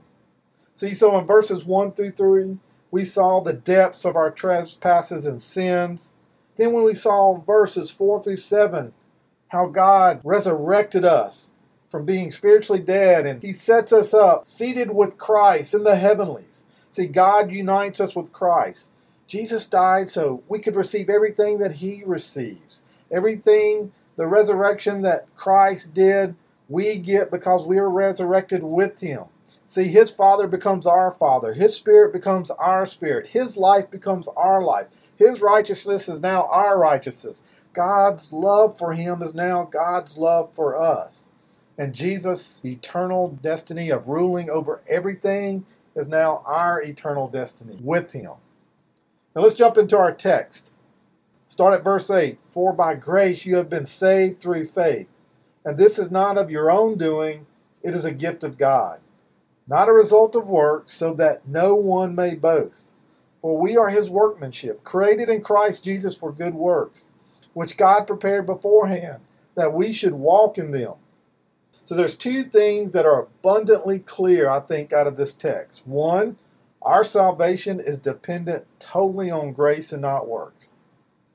See, 0.73 0.93
so 0.93 1.17
in 1.17 1.25
verses 1.25 1.65
1 1.65 1.93
through 1.93 2.11
3, 2.11 2.57
we 2.91 3.05
saw 3.05 3.39
the 3.39 3.53
depths 3.53 4.05
of 4.05 4.15
our 4.15 4.31
trespasses 4.31 5.25
and 5.25 5.41
sins. 5.41 6.13
Then, 6.55 6.71
when 6.71 6.83
we 6.83 6.95
saw 6.95 7.39
verses 7.39 7.89
4 7.91 8.23
through 8.23 8.37
7, 8.37 8.93
how 9.49 9.67
God 9.67 10.21
resurrected 10.23 11.03
us 11.05 11.51
from 11.93 12.05
being 12.07 12.31
spiritually 12.31 12.81
dead 12.81 13.23
and 13.27 13.43
He 13.43 13.53
sets 13.53 13.93
us 13.93 14.15
up 14.15 14.47
seated 14.47 14.95
with 14.95 15.19
Christ 15.19 15.75
in 15.75 15.83
the 15.83 15.95
heavenlies. 15.95 16.65
See, 16.89 17.05
God 17.05 17.51
unites 17.51 17.99
us 17.99 18.15
with 18.15 18.33
Christ. 18.33 18.89
Jesus 19.27 19.67
died 19.67 20.09
so 20.09 20.41
we 20.47 20.57
could 20.57 20.75
receive 20.75 21.07
everything 21.07 21.59
that 21.59 21.73
He 21.73 22.01
receives, 22.03 22.81
everything 23.11 23.91
the 24.15 24.25
resurrection 24.25 25.03
that 25.03 25.27
Christ 25.35 25.93
did, 25.93 26.33
we 26.67 26.95
get 26.95 27.29
because 27.29 27.67
we 27.67 27.77
are 27.77 27.91
resurrected 27.91 28.63
with 28.63 28.99
him. 28.99 29.25
See, 29.67 29.87
his 29.89 30.09
Father 30.09 30.47
becomes 30.47 30.87
our 30.87 31.11
Father. 31.11 31.53
His 31.53 31.75
Spirit 31.75 32.11
becomes 32.11 32.49
our 32.49 32.87
Spirit. 32.87 33.27
His 33.27 33.55
life 33.55 33.91
becomes 33.91 34.27
our 34.29 34.63
life. 34.63 34.87
His 35.15 35.41
righteousness 35.41 36.09
is 36.09 36.21
now 36.21 36.47
our 36.51 36.79
righteousness. 36.79 37.43
God's 37.71 38.33
love 38.33 38.79
for 38.79 38.93
him 38.93 39.21
is 39.21 39.35
now 39.35 39.63
God's 39.63 40.17
love 40.17 40.55
for 40.55 40.75
us. 40.75 41.29
And 41.77 41.93
Jesus' 41.93 42.63
eternal 42.63 43.39
destiny 43.41 43.89
of 43.89 44.07
ruling 44.07 44.49
over 44.49 44.81
everything 44.87 45.65
is 45.95 46.07
now 46.07 46.43
our 46.45 46.81
eternal 46.81 47.27
destiny 47.27 47.79
with 47.81 48.11
him. 48.13 48.33
Now 49.35 49.41
let's 49.41 49.55
jump 49.55 49.77
into 49.77 49.97
our 49.97 50.11
text. 50.11 50.71
Start 51.47 51.73
at 51.73 51.83
verse 51.83 52.09
8 52.09 52.39
For 52.49 52.73
by 52.73 52.95
grace 52.95 53.45
you 53.45 53.55
have 53.57 53.69
been 53.69 53.85
saved 53.85 54.41
through 54.41 54.65
faith. 54.65 55.07
And 55.65 55.77
this 55.77 55.97
is 55.97 56.11
not 56.11 56.37
of 56.37 56.51
your 56.51 56.69
own 56.69 56.97
doing, 56.97 57.45
it 57.81 57.95
is 57.95 58.05
a 58.05 58.11
gift 58.11 58.43
of 58.43 58.57
God, 58.57 58.99
not 59.67 59.87
a 59.87 59.93
result 59.93 60.35
of 60.35 60.47
works, 60.47 60.93
so 60.93 61.13
that 61.13 61.47
no 61.47 61.75
one 61.75 62.15
may 62.15 62.35
boast. 62.35 62.91
For 63.41 63.59
we 63.59 63.77
are 63.77 63.89
his 63.89 64.09
workmanship, 64.09 64.83
created 64.83 65.29
in 65.29 65.41
Christ 65.41 65.83
Jesus 65.83 66.15
for 66.15 66.31
good 66.31 66.53
works, 66.53 67.09
which 67.53 67.77
God 67.77 68.07
prepared 68.07 68.45
beforehand 68.45 69.21
that 69.55 69.73
we 69.73 69.93
should 69.93 70.13
walk 70.13 70.57
in 70.57 70.71
them. 70.71 70.93
So 71.85 71.95
there's 71.95 72.15
two 72.15 72.43
things 72.43 72.93
that 72.93 73.05
are 73.05 73.23
abundantly 73.23 73.99
clear, 73.99 74.49
I 74.49 74.61
think, 74.61 74.93
out 74.93 75.07
of 75.07 75.17
this 75.17 75.33
text. 75.33 75.85
One, 75.85 76.37
our 76.81 77.03
salvation 77.03 77.79
is 77.79 77.99
dependent 77.99 78.65
totally 78.79 79.29
on 79.29 79.53
grace 79.53 79.91
and 79.91 80.01
not 80.01 80.27
works. 80.27 80.73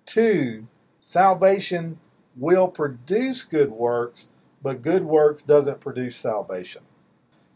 Two, 0.07 0.67
salvation 1.01 1.99
will 2.37 2.69
produce 2.69 3.45
good 3.45 3.71
works, 3.71 4.29
but 4.63 4.83
good 4.83 5.05
works 5.05 5.43
doesn't 5.43 5.81
produce 5.81 6.17
salvation. 6.17 6.83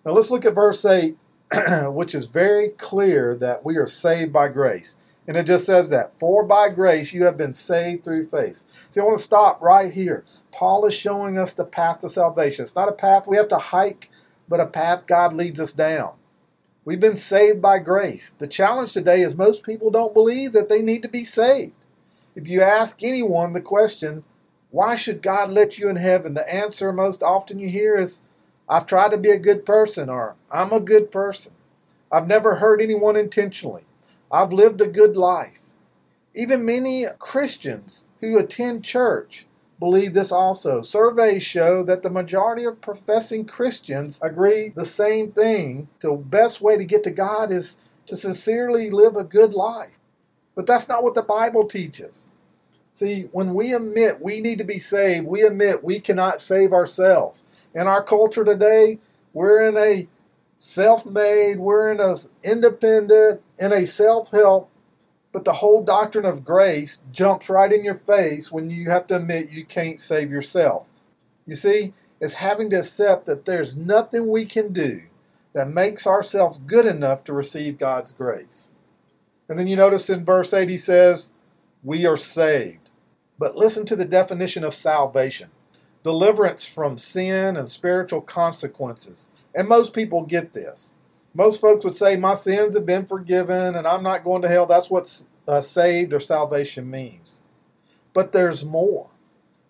Now 0.04 0.12
let's 0.12 0.30
look 0.30 0.44
at 0.44 0.54
verse 0.54 0.84
8, 0.84 1.16
which 1.86 2.14
is 2.14 2.26
very 2.26 2.70
clear 2.70 3.34
that 3.36 3.64
we 3.64 3.76
are 3.76 3.86
saved 3.86 4.32
by 4.32 4.48
grace. 4.48 4.96
And 5.26 5.36
it 5.36 5.46
just 5.46 5.64
says 5.64 5.88
that, 5.90 6.18
for 6.18 6.42
by 6.44 6.68
grace 6.68 7.12
you 7.12 7.24
have 7.24 7.38
been 7.38 7.52
saved 7.52 8.04
through 8.04 8.26
faith. 8.26 8.64
See, 8.90 9.00
I 9.00 9.04
want 9.04 9.18
to 9.18 9.24
stop 9.24 9.62
right 9.62 9.92
here. 9.92 10.24
Paul 10.50 10.84
is 10.84 10.94
showing 10.94 11.38
us 11.38 11.52
the 11.52 11.64
path 11.64 12.00
to 12.00 12.08
salvation. 12.08 12.64
It's 12.64 12.74
not 12.74 12.88
a 12.88 12.92
path 12.92 13.28
we 13.28 13.36
have 13.36 13.48
to 13.48 13.58
hike, 13.58 14.10
but 14.48 14.60
a 14.60 14.66
path 14.66 15.06
God 15.06 15.32
leads 15.32 15.60
us 15.60 15.72
down. 15.72 16.14
We've 16.84 16.98
been 16.98 17.16
saved 17.16 17.62
by 17.62 17.78
grace. 17.78 18.32
The 18.32 18.48
challenge 18.48 18.92
today 18.92 19.20
is 19.20 19.36
most 19.36 19.62
people 19.62 19.90
don't 19.90 20.12
believe 20.12 20.52
that 20.52 20.68
they 20.68 20.82
need 20.82 21.02
to 21.02 21.08
be 21.08 21.24
saved. 21.24 21.86
If 22.34 22.48
you 22.48 22.60
ask 22.60 23.02
anyone 23.02 23.52
the 23.52 23.60
question, 23.60 24.24
why 24.70 24.96
should 24.96 25.22
God 25.22 25.50
let 25.50 25.78
you 25.78 25.88
in 25.88 25.96
heaven? 25.96 26.34
The 26.34 26.52
answer 26.52 26.92
most 26.92 27.22
often 27.22 27.60
you 27.60 27.68
hear 27.68 27.96
is, 27.96 28.22
I've 28.68 28.86
tried 28.86 29.10
to 29.10 29.18
be 29.18 29.30
a 29.30 29.38
good 29.38 29.64
person, 29.64 30.08
or 30.08 30.34
I'm 30.50 30.72
a 30.72 30.80
good 30.80 31.10
person. 31.10 31.52
I've 32.10 32.26
never 32.26 32.56
hurt 32.56 32.80
anyone 32.82 33.16
intentionally. 33.16 33.84
I've 34.32 34.52
lived 34.52 34.80
a 34.80 34.88
good 34.88 35.14
life. 35.14 35.60
Even 36.34 36.64
many 36.64 37.04
Christians 37.18 38.04
who 38.20 38.38
attend 38.38 38.82
church 38.82 39.46
believe 39.78 40.14
this 40.14 40.32
also. 40.32 40.80
Surveys 40.80 41.42
show 41.42 41.82
that 41.82 42.02
the 42.02 42.08
majority 42.08 42.64
of 42.64 42.80
professing 42.80 43.44
Christians 43.44 44.18
agree 44.22 44.70
the 44.70 44.86
same 44.86 45.32
thing. 45.32 45.88
The 46.00 46.12
best 46.12 46.62
way 46.62 46.78
to 46.78 46.84
get 46.84 47.04
to 47.04 47.10
God 47.10 47.52
is 47.52 47.78
to 48.06 48.16
sincerely 48.16 48.88
live 48.88 49.16
a 49.16 49.24
good 49.24 49.52
life. 49.52 49.98
But 50.54 50.66
that's 50.66 50.88
not 50.88 51.02
what 51.02 51.14
the 51.14 51.22
Bible 51.22 51.66
teaches. 51.66 52.30
See, 52.94 53.22
when 53.32 53.54
we 53.54 53.74
admit 53.74 54.22
we 54.22 54.40
need 54.40 54.58
to 54.58 54.64
be 54.64 54.78
saved, 54.78 55.26
we 55.26 55.42
admit 55.42 55.84
we 55.84 56.00
cannot 56.00 56.40
save 56.40 56.72
ourselves. 56.72 57.46
In 57.74 57.86
our 57.86 58.02
culture 58.02 58.44
today, 58.44 58.98
we're 59.32 59.66
in 59.66 59.76
a 59.76 60.08
self-made, 60.62 61.58
we're 61.58 61.90
in 61.90 61.98
a 61.98 62.14
independent, 62.44 63.42
in 63.58 63.72
a 63.72 63.84
self-help, 63.84 64.70
but 65.32 65.44
the 65.44 65.54
whole 65.54 65.82
doctrine 65.82 66.24
of 66.24 66.44
grace 66.44 67.02
jumps 67.10 67.48
right 67.48 67.72
in 67.72 67.84
your 67.84 67.96
face 67.96 68.52
when 68.52 68.70
you 68.70 68.88
have 68.88 69.08
to 69.08 69.16
admit 69.16 69.50
you 69.50 69.64
can't 69.64 70.00
save 70.00 70.30
yourself. 70.30 70.88
You 71.46 71.56
see, 71.56 71.94
it's 72.20 72.34
having 72.34 72.70
to 72.70 72.78
accept 72.78 73.26
that 73.26 73.44
there's 73.44 73.76
nothing 73.76 74.28
we 74.28 74.44
can 74.44 74.72
do 74.72 75.02
that 75.52 75.68
makes 75.68 76.06
ourselves 76.06 76.58
good 76.58 76.86
enough 76.86 77.24
to 77.24 77.32
receive 77.32 77.76
God's 77.76 78.12
grace. 78.12 78.70
And 79.48 79.58
then 79.58 79.66
you 79.66 79.74
notice 79.74 80.08
in 80.08 80.24
verse 80.24 80.54
8 80.54 80.68
he 80.68 80.78
says, 80.78 81.32
We 81.82 82.06
are 82.06 82.16
saved. 82.16 82.90
But 83.36 83.56
listen 83.56 83.84
to 83.86 83.96
the 83.96 84.04
definition 84.04 84.62
of 84.62 84.74
salvation 84.74 85.50
deliverance 86.04 86.64
from 86.64 86.98
sin 86.98 87.56
and 87.56 87.68
spiritual 87.68 88.20
consequences. 88.20 89.28
And 89.54 89.68
most 89.68 89.94
people 89.94 90.22
get 90.22 90.52
this. 90.52 90.94
Most 91.34 91.60
folks 91.60 91.84
would 91.84 91.94
say, 91.94 92.16
My 92.16 92.34
sins 92.34 92.74
have 92.74 92.86
been 92.86 93.06
forgiven 93.06 93.74
and 93.74 93.86
I'm 93.86 94.02
not 94.02 94.24
going 94.24 94.42
to 94.42 94.48
hell. 94.48 94.66
That's 94.66 94.90
what 94.90 95.22
uh, 95.48 95.60
saved 95.60 96.12
or 96.12 96.20
salvation 96.20 96.90
means. 96.90 97.42
But 98.12 98.32
there's 98.32 98.64
more. 98.64 99.08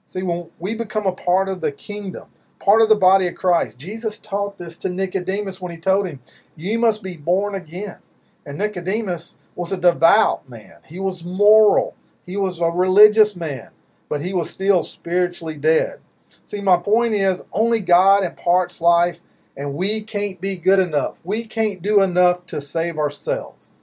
See, 0.06 0.22
when 0.22 0.50
we 0.58 0.74
become 0.74 1.06
a 1.06 1.12
part 1.12 1.48
of 1.48 1.60
the 1.60 1.72
kingdom, 1.72 2.28
part 2.58 2.82
of 2.82 2.88
the 2.88 2.96
body 2.96 3.26
of 3.26 3.34
Christ, 3.34 3.78
Jesus 3.78 4.18
taught 4.18 4.58
this 4.58 4.76
to 4.78 4.88
Nicodemus 4.88 5.60
when 5.60 5.72
he 5.72 5.78
told 5.78 6.06
him, 6.06 6.20
You 6.56 6.78
must 6.78 7.02
be 7.02 7.16
born 7.16 7.54
again. 7.54 7.98
And 8.44 8.58
Nicodemus 8.58 9.36
was 9.54 9.72
a 9.72 9.76
devout 9.76 10.48
man. 10.48 10.80
He 10.86 10.98
was 10.98 11.24
moral. 11.24 11.96
He 12.24 12.36
was 12.36 12.60
a 12.60 12.66
religious 12.66 13.34
man, 13.34 13.70
but 14.08 14.22
he 14.22 14.32
was 14.32 14.50
still 14.50 14.82
spiritually 14.82 15.56
dead. 15.56 16.00
See, 16.44 16.60
my 16.60 16.76
point 16.76 17.14
is 17.14 17.42
only 17.52 17.80
God 17.80 18.24
imparts 18.24 18.80
life, 18.80 19.20
and 19.56 19.74
we 19.74 20.00
can't 20.00 20.40
be 20.40 20.56
good 20.56 20.78
enough. 20.78 21.20
We 21.24 21.44
can't 21.44 21.82
do 21.82 22.02
enough 22.02 22.46
to 22.46 22.60
save 22.60 22.98
ourselves. 22.98 23.78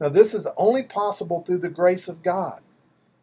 Now, 0.00 0.08
this 0.08 0.34
is 0.34 0.46
only 0.56 0.82
possible 0.82 1.42
through 1.42 1.58
the 1.58 1.68
grace 1.68 2.08
of 2.08 2.22
God. 2.22 2.60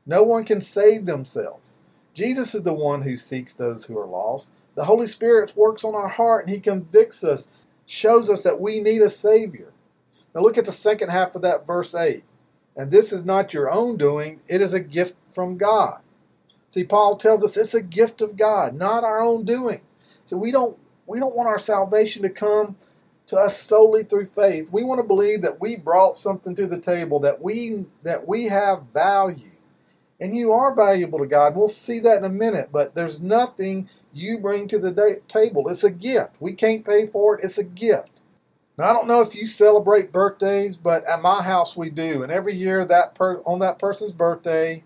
No 0.06 0.24
one 0.24 0.46
can 0.46 0.62
save 0.62 1.06
themselves. 1.06 1.80
Jesus 2.14 2.54
is 2.56 2.64
the 2.64 2.74
one 2.74 3.04
who 3.04 3.18
seeks 3.18 3.54
those 3.54 3.86
who 3.86 3.98
are 3.98 4.08
lost. 4.08 4.54
The 4.76 4.86
Holy 4.86 5.08
Spirit 5.08 5.56
works 5.56 5.84
on 5.84 5.96
our 5.96 6.08
heart 6.08 6.46
and 6.46 6.54
He 6.54 6.60
convicts 6.60 7.24
us, 7.24 7.50
shows 7.86 8.30
us 8.30 8.44
that 8.44 8.60
we 8.60 8.80
need 8.80 9.02
a 9.02 9.10
Savior. 9.10 9.74
Now 10.34 10.42
look 10.42 10.58
at 10.58 10.66
the 10.66 10.72
second 10.72 11.10
half 11.10 11.36
of 11.36 11.42
that 11.42 11.66
verse 11.66 11.96
8. 11.96 12.24
And 12.76 12.92
this 12.92 13.12
is 13.12 13.26
not 13.26 13.54
your 13.54 13.72
own 13.72 13.98
doing, 13.98 14.40
it 14.48 14.62
is 14.62 14.74
a 14.74 14.80
gift 14.80 15.16
from 15.34 15.58
God. 15.58 16.02
See, 16.70 16.84
Paul 16.84 17.16
tells 17.16 17.44
us 17.44 17.58
it's 17.58 17.74
a 17.74 17.82
gift 17.82 18.22
of 18.22 18.38
God, 18.38 18.76
not 18.76 19.04
our 19.04 19.22
own 19.22 19.46
doing. 19.46 19.82
So 20.26 20.38
we 20.38 20.52
don't 20.52 20.78
we 21.08 21.20
don't 21.20 21.36
want 21.36 21.48
our 21.48 21.58
salvation 21.58 22.22
to 22.24 22.30
come 22.30 22.76
to 23.28 23.38
us 23.38 23.62
solely 23.62 24.04
through 24.04 24.26
faith. 24.26 24.72
We 24.72 24.84
want 24.84 25.00
to 25.02 25.08
believe 25.08 25.42
that 25.42 25.60
we 25.60 25.76
brought 25.76 26.16
something 26.16 26.56
to 26.56 26.68
the 26.68 26.80
table, 26.80 27.20
that 27.22 27.42
we 27.42 27.86
that 28.04 28.28
we 28.28 28.46
have 28.46 28.84
value. 28.94 29.52
And 30.20 30.36
you 30.36 30.52
are 30.52 30.74
valuable 30.76 31.20
to 31.20 31.28
God. 31.28 31.56
We'll 31.56 31.68
see 31.68 32.00
that 32.00 32.18
in 32.18 32.24
a 32.24 32.30
minute, 32.30 32.70
but 32.72 32.96
there's 32.96 33.22
nothing 33.22 33.88
you 34.12 34.40
bring 34.40 34.68
to 34.70 34.80
the 34.80 35.22
table. 35.28 35.70
It's 35.70 35.84
a 35.84 35.92
gift. 35.92 36.38
We 36.40 36.54
can't 36.54 36.84
pay 36.84 37.06
for 37.06 37.38
it. 37.38 37.44
It's 37.44 37.60
a 37.60 37.64
gift. 37.64 38.22
Now 38.78 38.86
I 38.86 38.94
don't 38.94 39.08
know 39.08 39.22
if 39.22 39.36
you 39.36 39.46
celebrate 39.46 40.12
birthdays, 40.12 40.76
but 40.78 41.08
at 41.08 41.22
my 41.22 41.44
house 41.44 41.78
we 41.78 41.90
do, 41.90 42.24
and 42.24 42.32
every 42.32 42.56
year 42.56 42.84
that 42.86 43.16
per- 43.16 43.42
on 43.42 43.60
that 43.60 43.80
person's 43.80 44.14
birthday, 44.14 44.84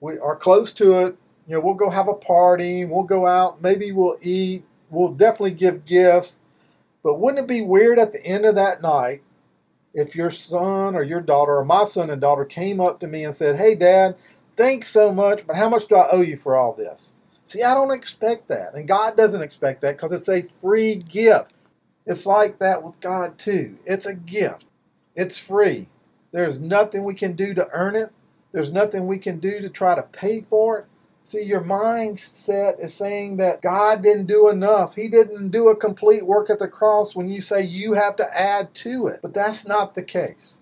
we 0.00 0.18
are 0.18 0.36
close 0.36 0.72
to 0.74 1.06
it. 1.06 1.16
You 1.46 1.54
know, 1.54 1.60
we'll 1.60 1.74
go 1.74 1.90
have 1.90 2.08
a 2.08 2.14
party, 2.14 2.84
we'll 2.84 3.02
go 3.04 3.26
out, 3.26 3.60
maybe 3.62 3.92
we'll 3.92 4.16
eat, 4.22 4.64
we'll 4.90 5.12
definitely 5.12 5.52
give 5.52 5.84
gifts. 5.84 6.40
But 7.02 7.18
wouldn't 7.18 7.44
it 7.44 7.48
be 7.48 7.62
weird 7.62 7.98
at 7.98 8.12
the 8.12 8.24
end 8.24 8.44
of 8.44 8.54
that 8.54 8.82
night 8.82 9.22
if 9.92 10.16
your 10.16 10.30
son 10.30 10.94
or 10.94 11.02
your 11.02 11.20
daughter 11.20 11.56
or 11.56 11.64
my 11.64 11.84
son 11.84 12.10
and 12.10 12.20
daughter 12.20 12.44
came 12.44 12.80
up 12.80 12.98
to 13.00 13.06
me 13.06 13.24
and 13.24 13.34
said, 13.34 13.56
Hey, 13.56 13.74
Dad, 13.74 14.16
thanks 14.56 14.90
so 14.90 15.12
much, 15.12 15.46
but 15.46 15.56
how 15.56 15.68
much 15.68 15.86
do 15.86 15.96
I 15.96 16.08
owe 16.10 16.22
you 16.22 16.36
for 16.36 16.56
all 16.56 16.72
this? 16.72 17.12
See, 17.44 17.62
I 17.62 17.74
don't 17.74 17.90
expect 17.90 18.48
that. 18.48 18.74
And 18.74 18.88
God 18.88 19.16
doesn't 19.16 19.42
expect 19.42 19.82
that 19.82 19.96
because 19.96 20.12
it's 20.12 20.28
a 20.28 20.42
free 20.42 20.96
gift. 20.96 21.52
It's 22.06 22.26
like 22.26 22.58
that 22.58 22.82
with 22.82 23.00
God, 23.00 23.38
too. 23.38 23.78
It's 23.86 24.06
a 24.06 24.14
gift, 24.14 24.66
it's 25.14 25.38
free. 25.38 25.88
There's 26.32 26.58
nothing 26.58 27.04
we 27.04 27.14
can 27.14 27.34
do 27.34 27.54
to 27.54 27.68
earn 27.72 27.96
it, 27.96 28.10
there's 28.52 28.72
nothing 28.72 29.06
we 29.06 29.18
can 29.18 29.38
do 29.38 29.60
to 29.60 29.68
try 29.68 29.94
to 29.94 30.02
pay 30.02 30.40
for 30.42 30.80
it. 30.80 30.86
See, 31.26 31.42
your 31.42 31.62
mindset 31.62 32.78
is 32.80 32.92
saying 32.92 33.38
that 33.38 33.62
God 33.62 34.02
didn't 34.02 34.26
do 34.26 34.50
enough. 34.50 34.94
He 34.94 35.08
didn't 35.08 35.48
do 35.48 35.70
a 35.70 35.76
complete 35.76 36.26
work 36.26 36.50
at 36.50 36.58
the 36.58 36.68
cross 36.68 37.16
when 37.16 37.30
you 37.30 37.40
say 37.40 37.62
you 37.62 37.94
have 37.94 38.14
to 38.16 38.38
add 38.38 38.74
to 38.74 39.06
it. 39.06 39.20
But 39.22 39.32
that's 39.32 39.66
not 39.66 39.94
the 39.94 40.02
case. 40.02 40.58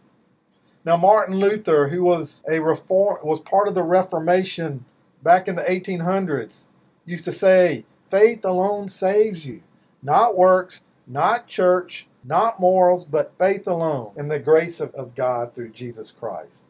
Now, 0.85 0.97
Martin 0.97 1.40
Luther, 1.40 1.88
who 1.88 2.04
was 2.04 2.45
a 2.49 2.61
reform, 2.61 3.19
was 3.25 3.40
part 3.40 3.66
of 3.66 3.75
the 3.75 3.83
Reformation 3.83 4.85
back 5.21 5.49
in 5.49 5.57
the 5.57 5.62
1800s, 5.62 6.69
used 7.04 7.25
to 7.25 7.33
say, 7.33 7.85
"Faith 8.09 8.45
alone 8.45 8.87
saves 8.87 9.45
you, 9.45 9.62
not 10.00 10.37
works, 10.37 10.83
not 11.09 11.49
church, 11.49 12.07
not 12.23 12.61
morals, 12.61 13.04
but 13.04 13.37
faith 13.37 13.66
alone, 13.66 14.12
and 14.16 14.31
the 14.31 14.38
grace 14.38 14.78
of, 14.78 14.95
of 14.95 15.16
God 15.16 15.54
through 15.54 15.71
Jesus 15.71 16.12
Christ." 16.12 16.66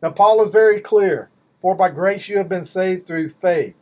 Now, 0.00 0.10
Paul 0.10 0.40
is 0.42 0.52
very 0.52 0.80
clear. 0.80 1.31
For 1.62 1.76
by 1.76 1.90
grace 1.90 2.28
you 2.28 2.38
have 2.38 2.48
been 2.48 2.64
saved 2.64 3.06
through 3.06 3.28
faith. 3.28 3.76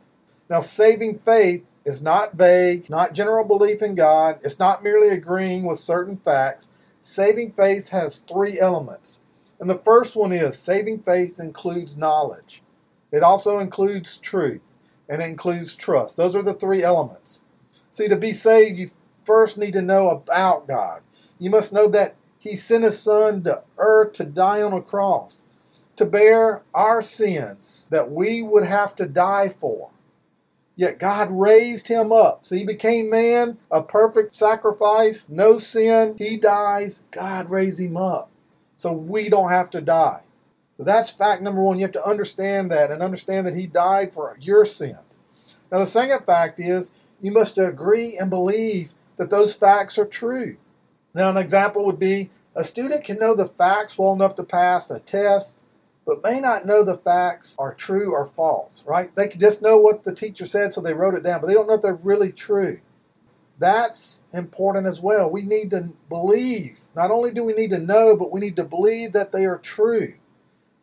Now, 0.47 0.59
saving 0.59 1.17
faith 1.17 1.65
is 1.83 1.99
not 1.99 2.35
vague, 2.35 2.87
not 2.91 3.15
general 3.15 3.43
belief 3.43 3.81
in 3.81 3.95
God, 3.95 4.37
it's 4.43 4.59
not 4.59 4.83
merely 4.83 5.09
agreeing 5.09 5.63
with 5.63 5.79
certain 5.79 6.17
facts. 6.17 6.69
Saving 7.01 7.53
faith 7.53 7.89
has 7.89 8.19
three 8.19 8.59
elements. 8.59 9.19
And 9.59 9.67
the 9.67 9.79
first 9.79 10.15
one 10.15 10.31
is 10.31 10.59
saving 10.59 11.01
faith 11.01 11.39
includes 11.39 11.97
knowledge, 11.97 12.61
it 13.11 13.23
also 13.23 13.57
includes 13.57 14.19
truth, 14.19 14.61
and 15.09 15.19
it 15.19 15.25
includes 15.25 15.75
trust. 15.75 16.17
Those 16.17 16.35
are 16.35 16.43
the 16.43 16.53
three 16.53 16.83
elements. 16.83 17.41
See, 17.89 18.07
to 18.07 18.15
be 18.15 18.31
saved, 18.31 18.77
you 18.77 18.89
first 19.25 19.57
need 19.57 19.73
to 19.73 19.81
know 19.81 20.11
about 20.11 20.67
God. 20.67 21.01
You 21.39 21.49
must 21.49 21.73
know 21.73 21.87
that 21.87 22.15
He 22.37 22.55
sent 22.55 22.83
His 22.83 22.99
Son 22.99 23.41
to 23.45 23.63
earth 23.79 24.13
to 24.13 24.23
die 24.23 24.61
on 24.61 24.71
a 24.71 24.81
cross 24.81 25.45
to 26.01 26.05
bear 26.07 26.63
our 26.73 26.99
sins 26.99 27.87
that 27.91 28.11
we 28.11 28.41
would 28.41 28.65
have 28.65 28.95
to 28.95 29.05
die 29.05 29.47
for. 29.47 29.91
Yet 30.75 30.97
God 30.97 31.29
raised 31.29 31.89
him 31.89 32.11
up. 32.11 32.43
So 32.43 32.55
he 32.55 32.65
became 32.65 33.07
man, 33.07 33.59
a 33.69 33.83
perfect 33.83 34.33
sacrifice, 34.33 35.29
no 35.29 35.59
sin. 35.59 36.15
He 36.17 36.37
dies, 36.37 37.03
God 37.11 37.51
raised 37.51 37.79
him 37.79 37.97
up. 37.97 38.31
So 38.75 38.91
we 38.91 39.29
don't 39.29 39.51
have 39.51 39.69
to 39.71 39.81
die. 39.81 40.23
So 40.75 40.83
that's 40.83 41.11
fact 41.11 41.43
number 41.43 41.61
one. 41.61 41.77
You 41.77 41.83
have 41.83 41.91
to 41.91 42.03
understand 42.03 42.71
that 42.71 42.89
and 42.89 43.03
understand 43.03 43.45
that 43.45 43.53
he 43.53 43.67
died 43.67 44.11
for 44.11 44.35
your 44.41 44.65
sins. 44.65 45.19
Now, 45.71 45.77
the 45.77 45.85
second 45.85 46.25
fact 46.25 46.59
is 46.59 46.93
you 47.21 47.31
must 47.31 47.59
agree 47.59 48.17
and 48.17 48.31
believe 48.31 48.93
that 49.17 49.29
those 49.29 49.53
facts 49.53 49.99
are 49.99 50.05
true. 50.05 50.57
Now, 51.13 51.29
an 51.29 51.37
example 51.37 51.85
would 51.85 51.99
be 51.99 52.31
a 52.55 52.63
student 52.63 53.03
can 53.03 53.19
know 53.19 53.35
the 53.35 53.45
facts 53.45 53.99
well 53.99 54.13
enough 54.13 54.35
to 54.37 54.43
pass 54.43 54.89
a 54.89 54.99
test, 54.99 55.59
but 56.05 56.23
may 56.23 56.39
not 56.39 56.65
know 56.65 56.83
the 56.83 56.97
facts 56.97 57.55
are 57.59 57.73
true 57.73 58.11
or 58.13 58.25
false, 58.25 58.83
right? 58.87 59.13
They 59.15 59.27
just 59.29 59.61
know 59.61 59.77
what 59.77 60.03
the 60.03 60.15
teacher 60.15 60.45
said, 60.45 60.73
so 60.73 60.81
they 60.81 60.93
wrote 60.93 61.13
it 61.13 61.23
down, 61.23 61.41
but 61.41 61.47
they 61.47 61.53
don't 61.53 61.67
know 61.67 61.75
if 61.75 61.81
they're 61.81 61.93
really 61.93 62.31
true. 62.31 62.79
That's 63.59 64.23
important 64.33 64.87
as 64.87 64.99
well. 64.99 65.29
We 65.29 65.43
need 65.43 65.69
to 65.69 65.93
believe. 66.09 66.79
Not 66.95 67.11
only 67.11 67.31
do 67.31 67.43
we 67.43 67.53
need 67.53 67.69
to 67.69 67.79
know, 67.79 68.15
but 68.17 68.31
we 68.31 68.39
need 68.39 68.55
to 68.55 68.63
believe 68.63 69.13
that 69.13 69.31
they 69.31 69.45
are 69.45 69.59
true. 69.59 70.15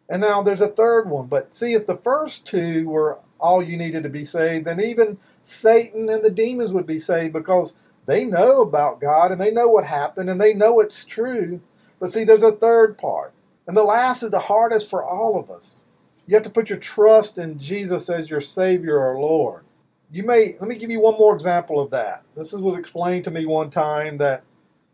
And 0.09 0.21
now 0.23 0.43
there's 0.43 0.61
a 0.61 0.69
third 0.69 1.09
one. 1.11 1.27
But 1.27 1.55
see, 1.55 1.75
if 1.75 1.87
the 1.87 1.97
first 1.97 2.47
two 2.47 2.89
were 2.89 3.19
all 3.41 3.63
you 3.63 3.77
needed 3.77 4.05
to 4.05 4.09
be 4.09 4.25
saved, 4.25 4.67
then 4.67 4.81
even 4.81 5.19
Satan 5.43 6.09
and 6.09 6.25
the 6.25 6.31
demons 6.31 6.73
would 6.73 6.87
be 6.87 6.99
saved 7.01 7.33
because 7.33 7.77
they 8.07 8.25
know 8.25 8.63
about 8.63 9.01
God 9.01 9.33
and 9.33 9.41
they 9.41 9.51
know 9.51 9.69
what 9.69 9.85
happened 9.85 10.31
and 10.31 10.41
they 10.41 10.55
know 10.55 10.81
it's 10.81 11.05
true. 11.05 11.61
But 12.01 12.13
see, 12.13 12.25
there's 12.25 12.45
a 12.45 12.53
third 12.53 12.97
part. 12.97 13.33
And 13.69 13.77
the 13.77 13.85
last 13.85 14.23
is 14.23 14.31
the 14.31 14.41
hardest 14.41 14.89
for 14.89 15.05
all 15.05 15.39
of 15.39 15.51
us. 15.51 15.85
You 16.27 16.35
have 16.35 16.43
to 16.45 16.51
put 16.51 16.71
your 16.71 16.79
trust 16.79 17.37
in 17.37 17.59
Jesus 17.59 18.09
as 18.09 18.31
your 18.31 18.41
Savior 18.41 18.99
or 18.99 19.21
Lord. 19.21 19.65
You 20.11 20.23
may, 20.23 20.57
let 20.59 20.69
me 20.69 20.77
give 20.77 20.91
you 20.91 21.01
one 21.01 21.19
more 21.19 21.35
example 21.35 21.79
of 21.79 21.91
that. 21.91 22.23
This 22.35 22.55
was 22.55 22.79
explained 22.79 23.25
to 23.25 23.31
me 23.31 23.45
one 23.45 23.69
time 23.69 24.17
that 24.19 24.43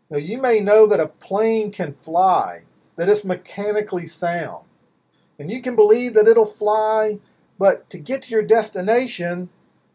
you, 0.09 0.17
know, 0.17 0.21
you 0.21 0.41
may 0.41 0.59
know 0.59 0.85
that 0.87 0.99
a 0.99 1.07
plane 1.07 1.71
can 1.71 1.93
fly, 1.93 2.63
that 2.97 3.07
it's 3.07 3.23
mechanically 3.23 4.05
sound. 4.05 4.65
And 5.39 5.49
you 5.49 5.61
can 5.61 5.77
believe 5.77 6.13
that 6.13 6.27
it'll 6.27 6.45
fly, 6.45 7.19
but 7.57 7.89
to 7.91 7.97
get 7.97 8.23
to 8.23 8.31
your 8.31 8.43
destination, 8.43 9.49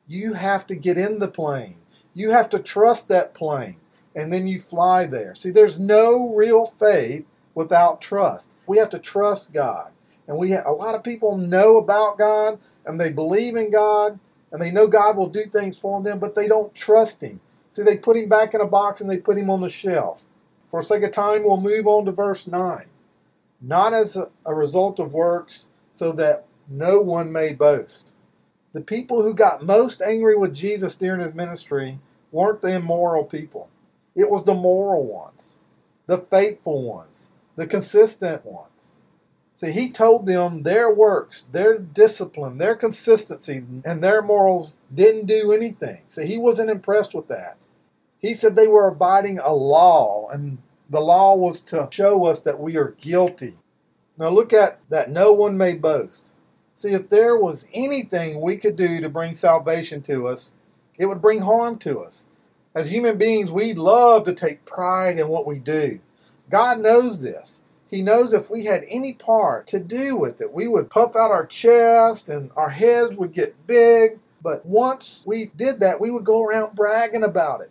you 0.06 0.32
have 0.34 0.66
to 0.68 0.74
get 0.74 0.96
in 0.96 1.18
the 1.18 1.28
plane. 1.28 1.76
You 2.14 2.30
have 2.30 2.48
to 2.48 2.58
trust 2.58 3.08
that 3.08 3.34
plane, 3.34 3.76
and 4.16 4.32
then 4.32 4.46
you 4.46 4.58
fly 4.58 5.04
there. 5.04 5.34
See, 5.34 5.50
there's 5.50 5.78
no 5.78 6.34
real 6.34 6.66
faith 6.66 7.26
without 7.54 8.00
trust. 8.00 8.52
We 8.70 8.78
have 8.78 8.90
to 8.90 9.00
trust 9.00 9.52
God. 9.52 9.90
And 10.28 10.36
we 10.38 10.52
have, 10.52 10.64
a 10.64 10.70
lot 10.70 10.94
of 10.94 11.02
people 11.02 11.36
know 11.36 11.76
about 11.76 12.18
God 12.18 12.60
and 12.86 13.00
they 13.00 13.10
believe 13.10 13.56
in 13.56 13.72
God 13.72 14.20
and 14.52 14.62
they 14.62 14.70
know 14.70 14.86
God 14.86 15.16
will 15.16 15.28
do 15.28 15.42
things 15.46 15.76
for 15.76 16.00
them, 16.00 16.20
but 16.20 16.36
they 16.36 16.46
don't 16.46 16.72
trust 16.72 17.20
Him. 17.20 17.40
See, 17.68 17.82
they 17.82 17.96
put 17.96 18.16
Him 18.16 18.28
back 18.28 18.54
in 18.54 18.60
a 18.60 18.66
box 18.68 19.00
and 19.00 19.10
they 19.10 19.16
put 19.16 19.38
Him 19.38 19.50
on 19.50 19.60
the 19.60 19.68
shelf. 19.68 20.24
For 20.68 20.82
sake 20.82 21.02
of 21.02 21.10
time, 21.10 21.42
we'll 21.42 21.60
move 21.60 21.88
on 21.88 22.04
to 22.04 22.12
verse 22.12 22.46
9. 22.46 22.84
Not 23.60 23.92
as 23.92 24.16
a, 24.16 24.30
a 24.46 24.54
result 24.54 25.00
of 25.00 25.14
works, 25.14 25.70
so 25.90 26.12
that 26.12 26.44
no 26.68 27.00
one 27.00 27.32
may 27.32 27.52
boast. 27.52 28.12
The 28.70 28.82
people 28.82 29.24
who 29.24 29.34
got 29.34 29.64
most 29.64 30.00
angry 30.00 30.36
with 30.36 30.54
Jesus 30.54 30.94
during 30.94 31.22
his 31.22 31.34
ministry 31.34 31.98
weren't 32.30 32.60
the 32.60 32.76
immoral 32.76 33.24
people. 33.24 33.68
It 34.14 34.30
was 34.30 34.44
the 34.44 34.54
moral 34.54 35.08
ones, 35.08 35.58
the 36.06 36.18
faithful 36.18 36.84
ones, 36.84 37.29
the 37.60 37.66
consistent 37.66 38.46
ones. 38.46 38.94
See, 39.54 39.72
he 39.72 39.90
told 39.90 40.24
them 40.24 40.62
their 40.62 40.90
works, 40.90 41.42
their 41.52 41.76
discipline, 41.76 42.56
their 42.56 42.74
consistency, 42.74 43.62
and 43.84 44.02
their 44.02 44.22
morals 44.22 44.80
didn't 44.92 45.26
do 45.26 45.52
anything. 45.52 46.04
See, 46.08 46.24
he 46.24 46.38
wasn't 46.38 46.70
impressed 46.70 47.12
with 47.12 47.28
that. 47.28 47.58
He 48.16 48.32
said 48.32 48.56
they 48.56 48.66
were 48.66 48.88
abiding 48.88 49.40
a 49.40 49.52
law, 49.52 50.30
and 50.30 50.56
the 50.88 51.02
law 51.02 51.36
was 51.36 51.60
to 51.64 51.86
show 51.90 52.24
us 52.24 52.40
that 52.40 52.58
we 52.58 52.78
are 52.78 52.96
guilty. 52.98 53.56
Now 54.16 54.30
look 54.30 54.54
at 54.54 54.80
that 54.88 55.10
no 55.10 55.34
one 55.34 55.58
may 55.58 55.74
boast. 55.74 56.32
See, 56.72 56.94
if 56.94 57.10
there 57.10 57.36
was 57.36 57.68
anything 57.74 58.40
we 58.40 58.56
could 58.56 58.76
do 58.76 59.02
to 59.02 59.10
bring 59.10 59.34
salvation 59.34 60.00
to 60.04 60.28
us, 60.28 60.54
it 60.98 61.04
would 61.04 61.20
bring 61.20 61.40
harm 61.40 61.76
to 61.80 62.00
us. 62.00 62.24
As 62.74 62.90
human 62.90 63.18
beings, 63.18 63.52
we 63.52 63.74
love 63.74 64.24
to 64.24 64.32
take 64.32 64.64
pride 64.64 65.18
in 65.18 65.28
what 65.28 65.46
we 65.46 65.58
do. 65.58 66.00
God 66.50 66.80
knows 66.80 67.22
this. 67.22 67.62
He 67.88 68.02
knows 68.02 68.32
if 68.32 68.50
we 68.50 68.66
had 68.66 68.84
any 68.88 69.12
part 69.12 69.66
to 69.68 69.80
do 69.80 70.16
with 70.16 70.40
it, 70.40 70.52
we 70.52 70.68
would 70.68 70.90
puff 70.90 71.16
out 71.16 71.30
our 71.30 71.46
chest 71.46 72.28
and 72.28 72.50
our 72.54 72.70
heads 72.70 73.16
would 73.16 73.32
get 73.32 73.66
big. 73.66 74.18
But 74.42 74.64
once 74.64 75.24
we 75.26 75.46
did 75.56 75.80
that, 75.80 76.00
we 76.00 76.10
would 76.10 76.24
go 76.24 76.42
around 76.42 76.76
bragging 76.76 77.24
about 77.24 77.62
it. 77.62 77.70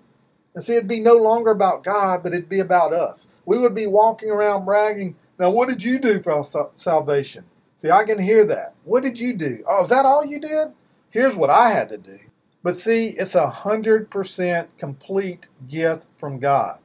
And 0.53 0.63
see, 0.63 0.73
it'd 0.73 0.87
be 0.87 0.99
no 0.99 1.15
longer 1.15 1.51
about 1.51 1.83
God, 1.83 2.21
but 2.21 2.33
it'd 2.33 2.49
be 2.49 2.59
about 2.59 2.93
us. 2.93 3.27
We 3.45 3.57
would 3.59 3.75
be 3.75 3.87
walking 3.87 4.29
around 4.29 4.65
bragging, 4.65 5.15
Now, 5.37 5.51
what 5.51 5.69
did 5.69 5.83
you 5.83 5.99
do 5.99 6.21
for 6.21 6.33
our 6.33 6.43
salvation? 6.75 7.45
See, 7.77 7.89
I 7.89 8.03
can 8.03 8.21
hear 8.21 8.43
that. 8.45 8.73
What 8.83 9.03
did 9.03 9.19
you 9.19 9.33
do? 9.33 9.63
Oh, 9.67 9.83
is 9.83 9.89
that 9.89 10.05
all 10.05 10.25
you 10.25 10.39
did? 10.39 10.73
Here's 11.09 11.35
what 11.35 11.49
I 11.49 11.69
had 11.69 11.89
to 11.89 11.97
do. 11.97 12.19
But 12.61 12.75
see, 12.75 13.09
it's 13.11 13.35
a 13.35 13.47
100% 13.47 14.67
complete 14.77 15.47
gift 15.67 16.07
from 16.17 16.39
God. 16.39 16.79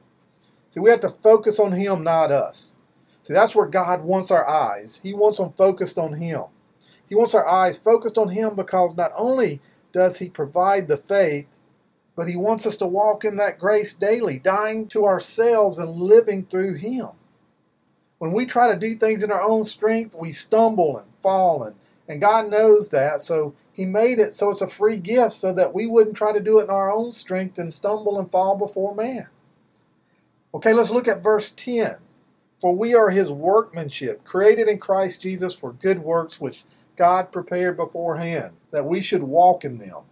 See, 0.75 0.81
we 0.81 0.89
have 0.89 0.99
to 0.99 1.09
focus 1.09 1.57
on 1.57 1.71
Him, 1.71 2.03
not 2.03 2.33
us. 2.33 2.75
See, 3.23 3.31
that's 3.31 3.55
where 3.55 3.65
God 3.65 4.03
wants 4.03 4.29
our 4.29 4.45
eyes. 4.45 4.99
He 5.01 5.13
wants 5.13 5.37
them 5.37 5.53
focused 5.53 5.97
on 5.97 6.15
Him. 6.15 6.43
He 7.07 7.15
wants 7.15 7.33
our 7.33 7.47
eyes 7.47 7.77
focused 7.77 8.17
on 8.17 8.27
Him 8.27 8.57
because 8.57 8.97
not 8.97 9.13
only 9.15 9.61
does 9.93 10.19
He 10.19 10.27
provide 10.27 10.89
the 10.89 10.97
faith, 10.97 11.47
but 12.13 12.27
He 12.27 12.35
wants 12.35 12.65
us 12.65 12.75
to 12.77 12.87
walk 12.87 13.23
in 13.23 13.37
that 13.37 13.57
grace 13.57 13.93
daily, 13.93 14.37
dying 14.37 14.89
to 14.89 15.05
ourselves 15.05 15.77
and 15.77 15.91
living 15.91 16.45
through 16.45 16.73
Him. 16.73 17.11
When 18.17 18.33
we 18.33 18.45
try 18.45 18.69
to 18.69 18.77
do 18.77 18.95
things 18.95 19.23
in 19.23 19.31
our 19.31 19.41
own 19.41 19.63
strength, 19.63 20.13
we 20.19 20.33
stumble 20.33 20.97
and 20.97 21.07
fall, 21.23 21.63
and, 21.63 21.77
and 22.09 22.19
God 22.19 22.49
knows 22.49 22.89
that. 22.89 23.21
So 23.21 23.55
He 23.71 23.85
made 23.85 24.19
it 24.19 24.33
so 24.33 24.49
it's 24.49 24.59
a 24.59 24.67
free 24.67 24.97
gift 24.97 25.35
so 25.35 25.53
that 25.53 25.73
we 25.73 25.85
wouldn't 25.85 26.17
try 26.17 26.33
to 26.33 26.41
do 26.41 26.59
it 26.59 26.65
in 26.65 26.69
our 26.69 26.91
own 26.91 27.11
strength 27.11 27.57
and 27.57 27.73
stumble 27.73 28.19
and 28.19 28.29
fall 28.29 28.57
before 28.57 28.93
man. 28.93 29.29
Okay, 30.55 30.71
let's 30.71 30.89
look 30.89 31.09
at 31.09 31.21
verse 31.21 31.51
10. 31.51 31.97
For 32.61 32.73
we 32.73 32.95
are 32.95 33.09
his 33.09 33.29
workmanship, 33.29 34.23
created 34.23 34.69
in 34.69 34.79
Christ 34.79 35.21
Jesus 35.21 35.53
for 35.53 35.73
good 35.73 35.99
works 35.99 36.39
which 36.39 36.63
God 36.95 37.29
prepared 37.29 37.75
beforehand, 37.75 38.53
that 38.71 38.85
we 38.85 39.01
should 39.01 39.23
walk 39.23 39.65
in 39.65 39.79
them. 39.79 40.03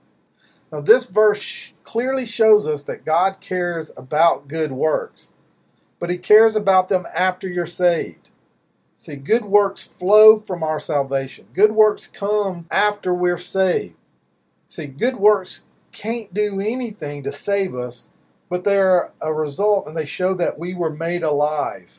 Now, 0.69 0.81
this 0.81 1.05
verse 1.05 1.71
clearly 1.83 2.25
shows 2.25 2.67
us 2.67 2.83
that 2.83 3.05
God 3.05 3.37
cares 3.39 3.89
about 3.95 4.49
good 4.49 4.73
works, 4.73 5.31
but 5.97 6.09
he 6.09 6.17
cares 6.17 6.57
about 6.57 6.89
them 6.89 7.05
after 7.15 7.47
you're 7.47 7.65
saved. 7.65 8.29
See, 8.97 9.15
good 9.15 9.45
works 9.45 9.87
flow 9.87 10.37
from 10.37 10.61
our 10.61 10.79
salvation. 10.79 11.47
Good 11.53 11.71
works 11.71 12.05
come 12.05 12.65
after 12.69 13.13
we're 13.13 13.37
saved. 13.37 13.95
See, 14.67 14.87
good 14.87 15.15
works 15.15 15.63
can't 15.93 16.33
do 16.33 16.59
anything 16.59 17.23
to 17.23 17.31
save 17.31 17.75
us, 17.75 18.09
but 18.53 18.63
they're 18.63 19.11
a 19.19 19.33
result 19.33 19.87
and 19.87 19.97
they 19.97 20.05
show 20.05 20.35
that 20.35 20.59
we 20.59 20.75
were 20.75 20.91
made 20.91 21.23
alive. 21.23 21.97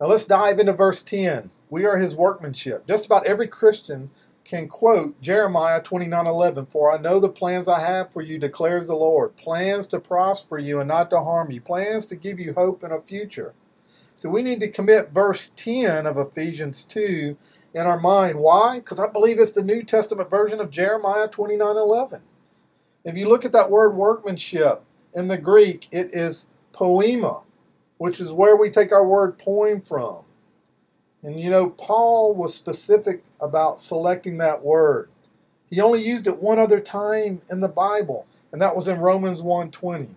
Now 0.00 0.08
let's 0.08 0.26
dive 0.26 0.58
into 0.58 0.72
verse 0.72 1.04
10. 1.04 1.52
We 1.70 1.86
are 1.86 1.98
his 1.98 2.16
workmanship. 2.16 2.84
Just 2.88 3.06
about 3.06 3.28
every 3.28 3.46
Christian 3.46 4.10
can 4.42 4.66
quote 4.66 5.20
Jeremiah 5.20 5.80
29:11, 5.80 6.66
"For 6.66 6.90
I 6.90 6.98
know 6.98 7.20
the 7.20 7.28
plans 7.28 7.68
I 7.68 7.78
have 7.78 8.10
for 8.10 8.22
you 8.22 8.40
declares 8.40 8.88
the 8.88 8.96
Lord, 8.96 9.36
plans 9.36 9.86
to 9.86 10.00
prosper 10.00 10.58
you 10.58 10.80
and 10.80 10.88
not 10.88 11.10
to 11.10 11.20
harm 11.20 11.52
you, 11.52 11.60
plans 11.60 12.06
to 12.06 12.16
give 12.16 12.40
you 12.40 12.54
hope 12.54 12.82
and 12.82 12.92
a 12.92 13.00
future." 13.00 13.54
So 14.16 14.28
we 14.28 14.42
need 14.42 14.58
to 14.62 14.68
commit 14.68 15.10
verse 15.10 15.52
10 15.54 16.06
of 16.06 16.18
Ephesians 16.18 16.82
2 16.82 17.36
in 17.72 17.86
our 17.86 18.00
mind. 18.00 18.40
Why? 18.40 18.80
Because 18.80 18.98
I 18.98 19.06
believe 19.06 19.38
it's 19.38 19.52
the 19.52 19.62
New 19.62 19.84
Testament 19.84 20.28
version 20.28 20.58
of 20.58 20.70
Jeremiah 20.70 21.28
29:11. 21.28 22.22
If 23.04 23.16
you 23.16 23.28
look 23.28 23.44
at 23.44 23.52
that 23.52 23.70
word 23.70 23.94
workmanship 23.94 24.82
in 25.14 25.28
the 25.28 25.38
Greek, 25.38 25.88
it 25.90 26.10
is 26.12 26.46
poema, 26.72 27.42
which 27.98 28.20
is 28.20 28.32
where 28.32 28.56
we 28.56 28.70
take 28.70 28.92
our 28.92 29.06
word 29.06 29.38
poem 29.38 29.80
from. 29.80 30.24
And 31.22 31.40
you 31.40 31.50
know, 31.50 31.70
Paul 31.70 32.34
was 32.34 32.54
specific 32.54 33.24
about 33.40 33.80
selecting 33.80 34.38
that 34.38 34.62
word. 34.62 35.08
He 35.70 35.80
only 35.80 36.02
used 36.02 36.26
it 36.26 36.42
one 36.42 36.58
other 36.58 36.80
time 36.80 37.40
in 37.50 37.60
the 37.60 37.68
Bible, 37.68 38.26
and 38.52 38.60
that 38.60 38.76
was 38.76 38.88
in 38.88 39.00
Romans 39.00 39.42
1:20. 39.42 40.16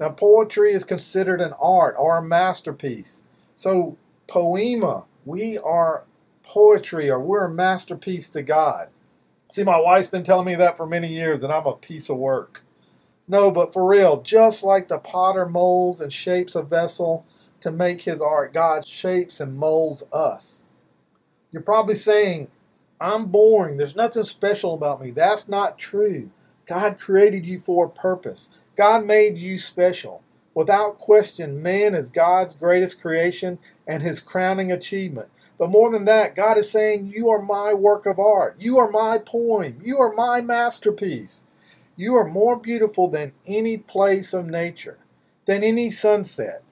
Now, 0.00 0.08
poetry 0.10 0.72
is 0.72 0.84
considered 0.84 1.40
an 1.40 1.52
art 1.60 1.94
or 1.96 2.18
a 2.18 2.22
masterpiece. 2.22 3.22
So, 3.54 3.96
poema, 4.26 5.04
we 5.24 5.56
are 5.56 6.04
poetry 6.42 7.08
or 7.08 7.20
we're 7.20 7.44
a 7.44 7.50
masterpiece 7.50 8.28
to 8.30 8.42
God. 8.42 8.88
See, 9.50 9.62
my 9.62 9.78
wife's 9.80 10.08
been 10.08 10.24
telling 10.24 10.46
me 10.46 10.56
that 10.56 10.76
for 10.76 10.86
many 10.86 11.08
years 11.08 11.40
that 11.40 11.50
I'm 11.50 11.66
a 11.66 11.74
piece 11.74 12.10
of 12.10 12.16
work. 12.16 12.63
No, 13.28 13.50
but 13.50 13.72
for 13.72 13.86
real, 13.86 14.22
just 14.22 14.62
like 14.64 14.88
the 14.88 14.98
potter 14.98 15.46
molds 15.46 16.00
and 16.00 16.12
shapes 16.12 16.54
a 16.54 16.62
vessel, 16.62 17.26
to 17.64 17.72
make 17.72 18.02
his 18.02 18.20
art. 18.20 18.52
God 18.52 18.86
shapes 18.86 19.40
and 19.40 19.56
molds 19.56 20.04
us. 20.12 20.60
You're 21.50 21.62
probably 21.62 21.94
saying, 21.94 22.48
I'm 23.00 23.26
boring. 23.26 23.78
There's 23.78 23.96
nothing 23.96 24.24
special 24.24 24.74
about 24.74 25.00
me. 25.00 25.12
That's 25.12 25.48
not 25.48 25.78
true. 25.78 26.30
God 26.66 26.98
created 26.98 27.46
you 27.46 27.58
for 27.58 27.86
a 27.86 27.90
purpose. 27.90 28.50
God 28.76 29.06
made 29.06 29.38
you 29.38 29.56
special. 29.56 30.22
Without 30.54 30.98
question, 30.98 31.62
man 31.62 31.94
is 31.94 32.10
God's 32.10 32.54
greatest 32.54 33.00
creation 33.00 33.58
and 33.86 34.02
his 34.02 34.20
crowning 34.20 34.72
achievement. 34.72 35.30
But 35.58 35.70
more 35.70 35.90
than 35.90 36.04
that, 36.06 36.36
God 36.36 36.58
is 36.58 36.70
saying, 36.70 37.12
You 37.14 37.30
are 37.30 37.42
my 37.42 37.72
work 37.74 38.06
of 38.06 38.18
art. 38.18 38.56
You 38.58 38.78
are 38.78 38.90
my 38.90 39.18
poem. 39.18 39.80
You 39.84 40.00
are 40.00 40.12
my 40.12 40.42
masterpiece. 40.42 41.43
You 41.96 42.16
are 42.16 42.28
more 42.28 42.56
beautiful 42.56 43.08
than 43.08 43.32
any 43.46 43.78
place 43.78 44.32
of 44.32 44.46
nature, 44.46 44.98
than 45.46 45.62
any 45.62 45.90
sunset, 45.90 46.62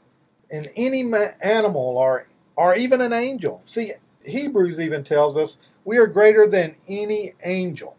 in 0.51 0.67
any 0.77 1.11
animal 1.43 1.97
or, 1.97 2.27
or 2.57 2.75
even 2.75 3.01
an 3.01 3.13
angel. 3.13 3.61
See, 3.65 3.93
Hebrews 4.25 4.81
even 4.81 5.05
tells 5.05 5.37
us 5.37 5.59
we 5.85 5.97
are 5.99 6.07
greater 6.07 6.47
than 6.47 6.77
any 6.89 7.35
angel. 7.45 7.97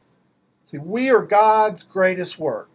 See, 0.64 0.78
we 0.78 1.10
are 1.10 1.22
God's 1.22 1.84
greatest 1.84 2.40
work. 2.40 2.70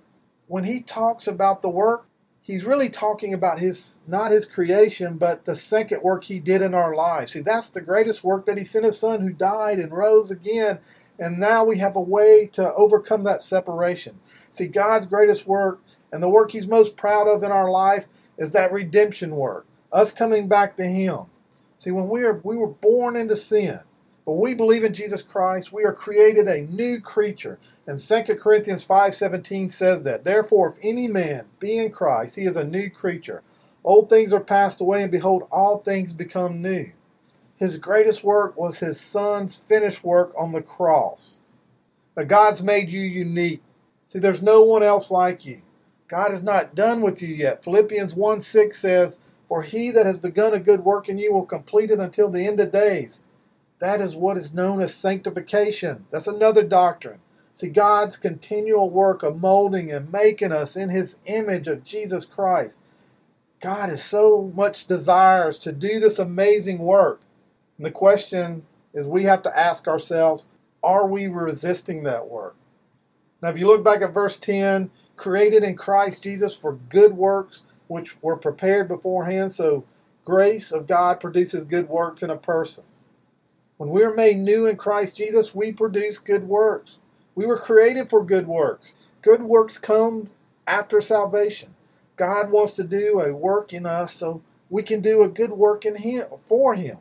When 0.46 0.64
he 0.64 0.80
talks 0.80 1.26
about 1.26 1.62
the 1.62 1.68
work, 1.68 2.06
he's 2.40 2.64
really 2.64 2.88
talking 2.88 3.34
about 3.34 3.58
his 3.58 4.00
not 4.06 4.30
his 4.30 4.46
creation, 4.46 5.18
but 5.18 5.44
the 5.44 5.56
second 5.56 6.02
work 6.02 6.24
he 6.24 6.38
did 6.38 6.62
in 6.62 6.74
our 6.74 6.94
lives. 6.94 7.32
See, 7.32 7.40
that's 7.40 7.70
the 7.70 7.80
greatest 7.80 8.24
work 8.24 8.46
that 8.46 8.58
he 8.58 8.64
sent 8.64 8.84
his 8.84 8.98
son 8.98 9.20
who 9.20 9.30
died 9.30 9.78
and 9.78 9.92
rose 9.92 10.30
again. 10.30 10.78
And 11.18 11.38
now 11.38 11.64
we 11.64 11.78
have 11.78 11.96
a 11.96 12.00
way 12.00 12.48
to 12.52 12.72
overcome 12.74 13.24
that 13.24 13.42
separation. 13.42 14.20
See, 14.50 14.66
God's 14.66 15.06
greatest 15.06 15.46
work 15.46 15.80
and 16.12 16.22
the 16.22 16.28
work 16.28 16.52
he's 16.52 16.68
most 16.68 16.96
proud 16.96 17.26
of 17.28 17.42
in 17.42 17.50
our 17.50 17.70
life 17.70 18.06
is 18.36 18.52
that 18.52 18.72
redemption 18.72 19.36
work, 19.36 19.66
us 19.92 20.12
coming 20.12 20.48
back 20.48 20.76
to 20.76 20.84
him. 20.84 21.24
See, 21.76 21.90
when 21.90 22.08
we 22.08 22.22
are 22.22 22.40
we 22.42 22.56
were 22.56 22.68
born 22.68 23.16
into 23.16 23.36
sin, 23.36 23.80
but 24.24 24.34
we 24.34 24.52
believe 24.54 24.84
in 24.84 24.94
Jesus 24.94 25.22
Christ, 25.22 25.72
we 25.72 25.84
are 25.84 25.92
created 25.92 26.46
a 26.46 26.62
new 26.62 27.00
creature. 27.00 27.58
And 27.86 27.98
2 28.00 28.36
Corinthians 28.38 28.84
5:17 28.84 29.70
says 29.70 30.04
that. 30.04 30.24
Therefore, 30.24 30.68
if 30.68 30.78
any 30.82 31.08
man 31.08 31.46
be 31.58 31.78
in 31.78 31.90
Christ, 31.90 32.36
he 32.36 32.44
is 32.44 32.56
a 32.56 32.64
new 32.64 32.90
creature. 32.90 33.42
Old 33.84 34.08
things 34.08 34.32
are 34.32 34.40
passed 34.40 34.80
away, 34.80 35.02
and 35.02 35.10
behold, 35.10 35.48
all 35.50 35.78
things 35.78 36.12
become 36.12 36.60
new. 36.60 36.92
His 37.58 37.76
greatest 37.76 38.22
work 38.22 38.56
was 38.56 38.78
his 38.78 39.00
son's 39.00 39.56
finished 39.56 40.04
work 40.04 40.32
on 40.38 40.52
the 40.52 40.62
cross. 40.62 41.40
Now, 42.16 42.22
God's 42.22 42.62
made 42.62 42.88
you 42.88 43.00
unique. 43.00 43.62
See, 44.06 44.20
there's 44.20 44.42
no 44.42 44.62
one 44.62 44.82
else 44.82 45.10
like 45.10 45.44
you. 45.44 45.62
God 46.06 46.32
is 46.32 46.42
not 46.42 46.74
done 46.74 47.02
with 47.02 47.20
you 47.20 47.28
yet. 47.28 47.64
Philippians 47.64 48.14
1 48.14 48.40
6 48.40 48.78
says, 48.78 49.18
For 49.48 49.62
he 49.62 49.90
that 49.90 50.06
has 50.06 50.18
begun 50.18 50.54
a 50.54 50.60
good 50.60 50.84
work 50.84 51.08
in 51.08 51.18
you 51.18 51.32
will 51.32 51.44
complete 51.44 51.90
it 51.90 51.98
until 51.98 52.30
the 52.30 52.46
end 52.46 52.60
of 52.60 52.70
days. 52.70 53.20
That 53.80 54.00
is 54.00 54.16
what 54.16 54.36
is 54.36 54.54
known 54.54 54.80
as 54.80 54.94
sanctification. 54.94 56.06
That's 56.10 56.26
another 56.26 56.62
doctrine. 56.62 57.20
See, 57.52 57.68
God's 57.68 58.16
continual 58.16 58.88
work 58.88 59.24
of 59.24 59.40
molding 59.40 59.90
and 59.90 60.12
making 60.12 60.52
us 60.52 60.76
in 60.76 60.90
his 60.90 61.16
image 61.26 61.66
of 61.66 61.82
Jesus 61.82 62.24
Christ. 62.24 62.80
God 63.60 63.90
is 63.90 64.02
so 64.02 64.52
much 64.54 64.86
desires 64.86 65.58
to 65.58 65.72
do 65.72 65.98
this 65.98 66.20
amazing 66.20 66.78
work. 66.78 67.20
And 67.78 67.86
the 67.86 67.90
question 67.90 68.64
is 68.92 69.06
we 69.06 69.24
have 69.24 69.42
to 69.44 69.58
ask 69.58 69.88
ourselves, 69.88 70.48
are 70.82 71.06
we 71.06 71.26
resisting 71.26 72.02
that 72.02 72.28
work? 72.28 72.56
Now, 73.40 73.48
if 73.48 73.58
you 73.58 73.66
look 73.66 73.84
back 73.84 74.02
at 74.02 74.12
verse 74.12 74.36
10, 74.36 74.90
created 75.16 75.62
in 75.62 75.76
Christ 75.76 76.24
Jesus 76.24 76.54
for 76.54 76.74
good 76.74 77.14
works 77.16 77.62
which 77.86 78.20
were 78.22 78.36
prepared 78.36 78.88
beforehand. 78.88 79.52
So, 79.52 79.84
grace 80.24 80.72
of 80.72 80.86
God 80.86 81.20
produces 81.20 81.64
good 81.64 81.88
works 81.88 82.22
in 82.22 82.30
a 82.30 82.36
person. 82.36 82.84
When 83.78 83.90
we 83.90 84.02
are 84.02 84.14
made 84.14 84.38
new 84.38 84.66
in 84.66 84.76
Christ 84.76 85.16
Jesus, 85.16 85.54
we 85.54 85.72
produce 85.72 86.18
good 86.18 86.48
works. 86.48 86.98
We 87.34 87.46
were 87.46 87.56
created 87.56 88.10
for 88.10 88.24
good 88.24 88.46
works. 88.48 88.94
Good 89.22 89.42
works 89.42 89.78
come 89.78 90.30
after 90.66 91.00
salvation. 91.00 91.74
God 92.16 92.50
wants 92.50 92.74
to 92.74 92.84
do 92.84 93.20
a 93.20 93.32
work 93.32 93.72
in 93.72 93.86
us 93.86 94.12
so 94.12 94.42
we 94.68 94.82
can 94.82 95.00
do 95.00 95.22
a 95.22 95.28
good 95.28 95.52
work 95.52 95.86
in 95.86 95.96
Him 95.96 96.26
for 96.44 96.74
Him. 96.74 96.98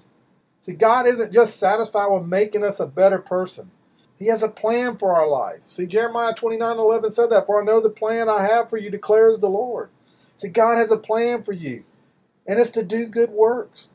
See, 0.68 0.74
God 0.74 1.08
isn't 1.08 1.32
just 1.32 1.58
satisfied 1.58 2.08
with 2.08 2.26
making 2.26 2.66
us 2.66 2.82
a 2.82 2.88
better 2.88 3.20
person. 3.20 3.72
He 4.20 4.28
has 4.28 4.44
a 4.44 4.50
plan 4.50 4.98
for 4.98 5.16
our 5.16 5.30
life. 5.30 5.62
See, 5.66 5.86
Jeremiah 5.86 6.34
29 6.34 6.78
11 6.78 7.12
said 7.12 7.30
that, 7.30 7.46
For 7.46 7.62
I 7.62 7.66
know 7.66 7.80
the 7.80 7.90
plan 7.90 8.28
I 8.28 8.46
have 8.46 8.70
for 8.70 8.76
you, 8.76 8.90
declares 8.90 9.40
the 9.40 9.48
Lord. 9.48 9.92
See, 10.36 10.50
God 10.50 10.76
has 10.76 10.92
a 10.92 10.98
plan 10.98 11.42
for 11.42 11.54
you, 11.54 11.86
and 12.46 12.60
it's 12.60 12.70
to 12.72 12.84
do 12.84 13.08
good 13.08 13.30
works. 13.30 13.92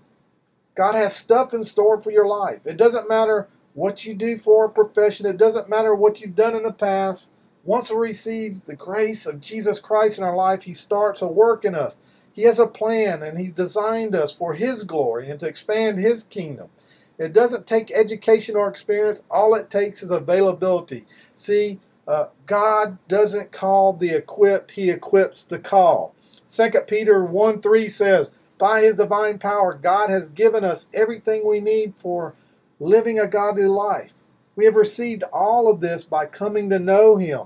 God 0.74 0.94
has 0.94 1.14
stuff 1.14 1.52
in 1.52 1.62
store 1.62 2.00
for 2.00 2.10
your 2.10 2.26
life. 2.26 2.60
It 2.64 2.78
doesn't 2.78 3.08
matter 3.08 3.48
what 3.74 4.06
you 4.06 4.14
do 4.14 4.38
for 4.38 4.64
a 4.64 4.70
profession, 4.70 5.26
it 5.26 5.36
doesn't 5.36 5.68
matter 5.68 5.94
what 5.94 6.22
you've 6.22 6.34
done 6.34 6.56
in 6.56 6.62
the 6.62 6.72
past. 6.72 7.30
Once 7.64 7.90
we 7.90 7.96
receive 7.98 8.64
the 8.64 8.76
grace 8.76 9.26
of 9.26 9.42
Jesus 9.42 9.78
Christ 9.78 10.16
in 10.16 10.24
our 10.24 10.34
life, 10.34 10.62
He 10.62 10.72
starts 10.72 11.20
a 11.20 11.28
work 11.28 11.66
in 11.66 11.74
us. 11.74 12.00
He 12.32 12.42
has 12.42 12.58
a 12.58 12.66
plan, 12.66 13.22
and 13.22 13.38
He's 13.38 13.52
designed 13.52 14.14
us 14.14 14.32
for 14.32 14.54
His 14.54 14.84
glory 14.84 15.28
and 15.28 15.38
to 15.40 15.46
expand 15.46 15.98
His 15.98 16.22
kingdom. 16.24 16.70
It 17.18 17.32
doesn't 17.32 17.66
take 17.66 17.92
education 17.92 18.56
or 18.56 18.68
experience. 18.68 19.22
All 19.30 19.54
it 19.54 19.70
takes 19.70 20.02
is 20.02 20.10
availability. 20.10 21.04
See, 21.34 21.78
uh, 22.08 22.26
God 22.46 22.98
doesn't 23.06 23.52
call 23.52 23.92
the 23.92 24.10
equipped, 24.10 24.72
He 24.72 24.90
equips 24.90 25.44
the 25.44 25.58
call. 25.58 26.14
2 26.48 26.70
Peter 26.86 27.24
1 27.24 27.60
3 27.60 27.88
says, 27.88 28.34
By 28.58 28.80
His 28.80 28.96
divine 28.96 29.38
power, 29.38 29.74
God 29.74 30.10
has 30.10 30.28
given 30.28 30.64
us 30.64 30.88
everything 30.92 31.46
we 31.46 31.60
need 31.60 31.94
for 31.96 32.34
living 32.80 33.18
a 33.18 33.26
godly 33.26 33.66
life. 33.66 34.14
We 34.56 34.64
have 34.64 34.76
received 34.76 35.22
all 35.32 35.70
of 35.70 35.80
this 35.80 36.04
by 36.04 36.26
coming 36.26 36.68
to 36.70 36.78
know 36.78 37.16
Him, 37.16 37.44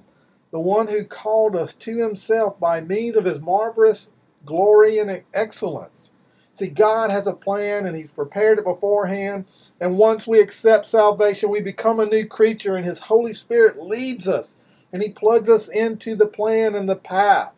the 0.50 0.60
one 0.60 0.88
who 0.88 1.04
called 1.04 1.54
us 1.54 1.74
to 1.74 1.98
Himself 1.98 2.58
by 2.58 2.80
means 2.80 3.16
of 3.16 3.24
His 3.24 3.40
marvelous 3.40 4.10
glory 4.46 4.98
and 4.98 5.24
excellence. 5.34 6.10
See, 6.52 6.68
God 6.68 7.10
has 7.10 7.26
a 7.26 7.34
plan 7.34 7.86
and 7.86 7.96
He's 7.96 8.12
prepared 8.12 8.58
it 8.58 8.64
beforehand. 8.64 9.46
And 9.80 9.98
once 9.98 10.26
we 10.26 10.40
accept 10.40 10.86
salvation, 10.86 11.50
we 11.50 11.60
become 11.60 12.00
a 12.00 12.06
new 12.06 12.26
creature, 12.26 12.76
and 12.76 12.86
His 12.86 13.00
Holy 13.00 13.34
Spirit 13.34 13.82
leads 13.82 14.26
us 14.26 14.56
and 14.92 15.02
He 15.02 15.10
plugs 15.10 15.50
us 15.50 15.68
into 15.68 16.16
the 16.16 16.26
plan 16.26 16.74
and 16.74 16.88
the 16.88 16.96
path. 16.96 17.54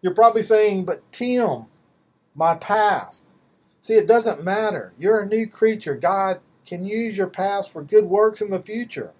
You're 0.00 0.14
probably 0.14 0.42
saying, 0.42 0.86
but 0.86 1.02
Tim, 1.12 1.66
my 2.34 2.54
past. 2.54 3.28
See, 3.80 3.94
it 3.94 4.08
doesn't 4.08 4.42
matter. 4.42 4.94
You're 4.98 5.20
a 5.20 5.26
new 5.26 5.46
creature. 5.46 5.94
God 5.94 6.40
can 6.66 6.86
use 6.86 7.18
your 7.18 7.26
past 7.28 7.70
for 7.70 7.82
good 7.82 8.06
works 8.06 8.40
in 8.40 8.50
the 8.50 8.62
future. 8.62 9.12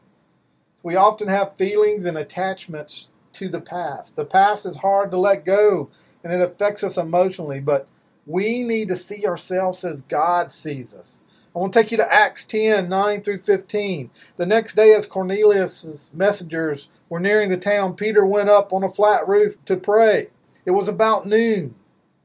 We 0.83 0.97
often 0.97 1.29
have 1.29 1.57
feelings 1.57 2.07
and 2.07 2.17
attachments 2.19 3.11
to 3.35 3.49
the 3.49 3.61
past. 3.61 4.17
The 4.17 4.25
past 4.25 4.67
is 4.67 4.79
hard 4.79 5.11
to 5.11 5.19
let 5.19 5.45
go 5.45 5.91
and 6.25 6.33
it 6.33 6.41
affects 6.41 6.83
us 6.83 6.97
emotionally, 6.97 7.61
but 7.61 7.87
we 8.27 8.63
need 8.63 8.89
to 8.89 8.97
see 8.97 9.27
ourselves 9.27 9.85
as 9.85 10.03
God 10.03 10.51
sees 10.51 10.95
us. 10.95 11.23
I 11.55 11.61
want 11.61 11.73
to 11.73 11.81
take 11.81 11.93
you 11.93 11.99
to 11.99 12.13
Acts 12.13 12.45
10 12.47 12.89
9 12.89 13.21
through 13.21 13.39
15. 13.39 14.11
The 14.37 14.47
next 14.47 14.75
day, 14.75 14.93
as 14.93 15.07
Cornelius' 15.07 16.11
messengers 16.13 16.89
were 17.09 17.21
nearing 17.21 17.51
the 17.51 17.57
town, 17.57 17.95
Peter 17.95 18.27
went 18.27 18.49
up 18.49 18.73
on 18.73 18.83
a 18.83 18.89
flat 18.89 19.29
roof 19.29 19.63
to 19.67 19.77
pray. 19.77 20.29
It 20.67 20.73
was 20.73 20.89
about 20.89 21.27
noon, 21.27 21.77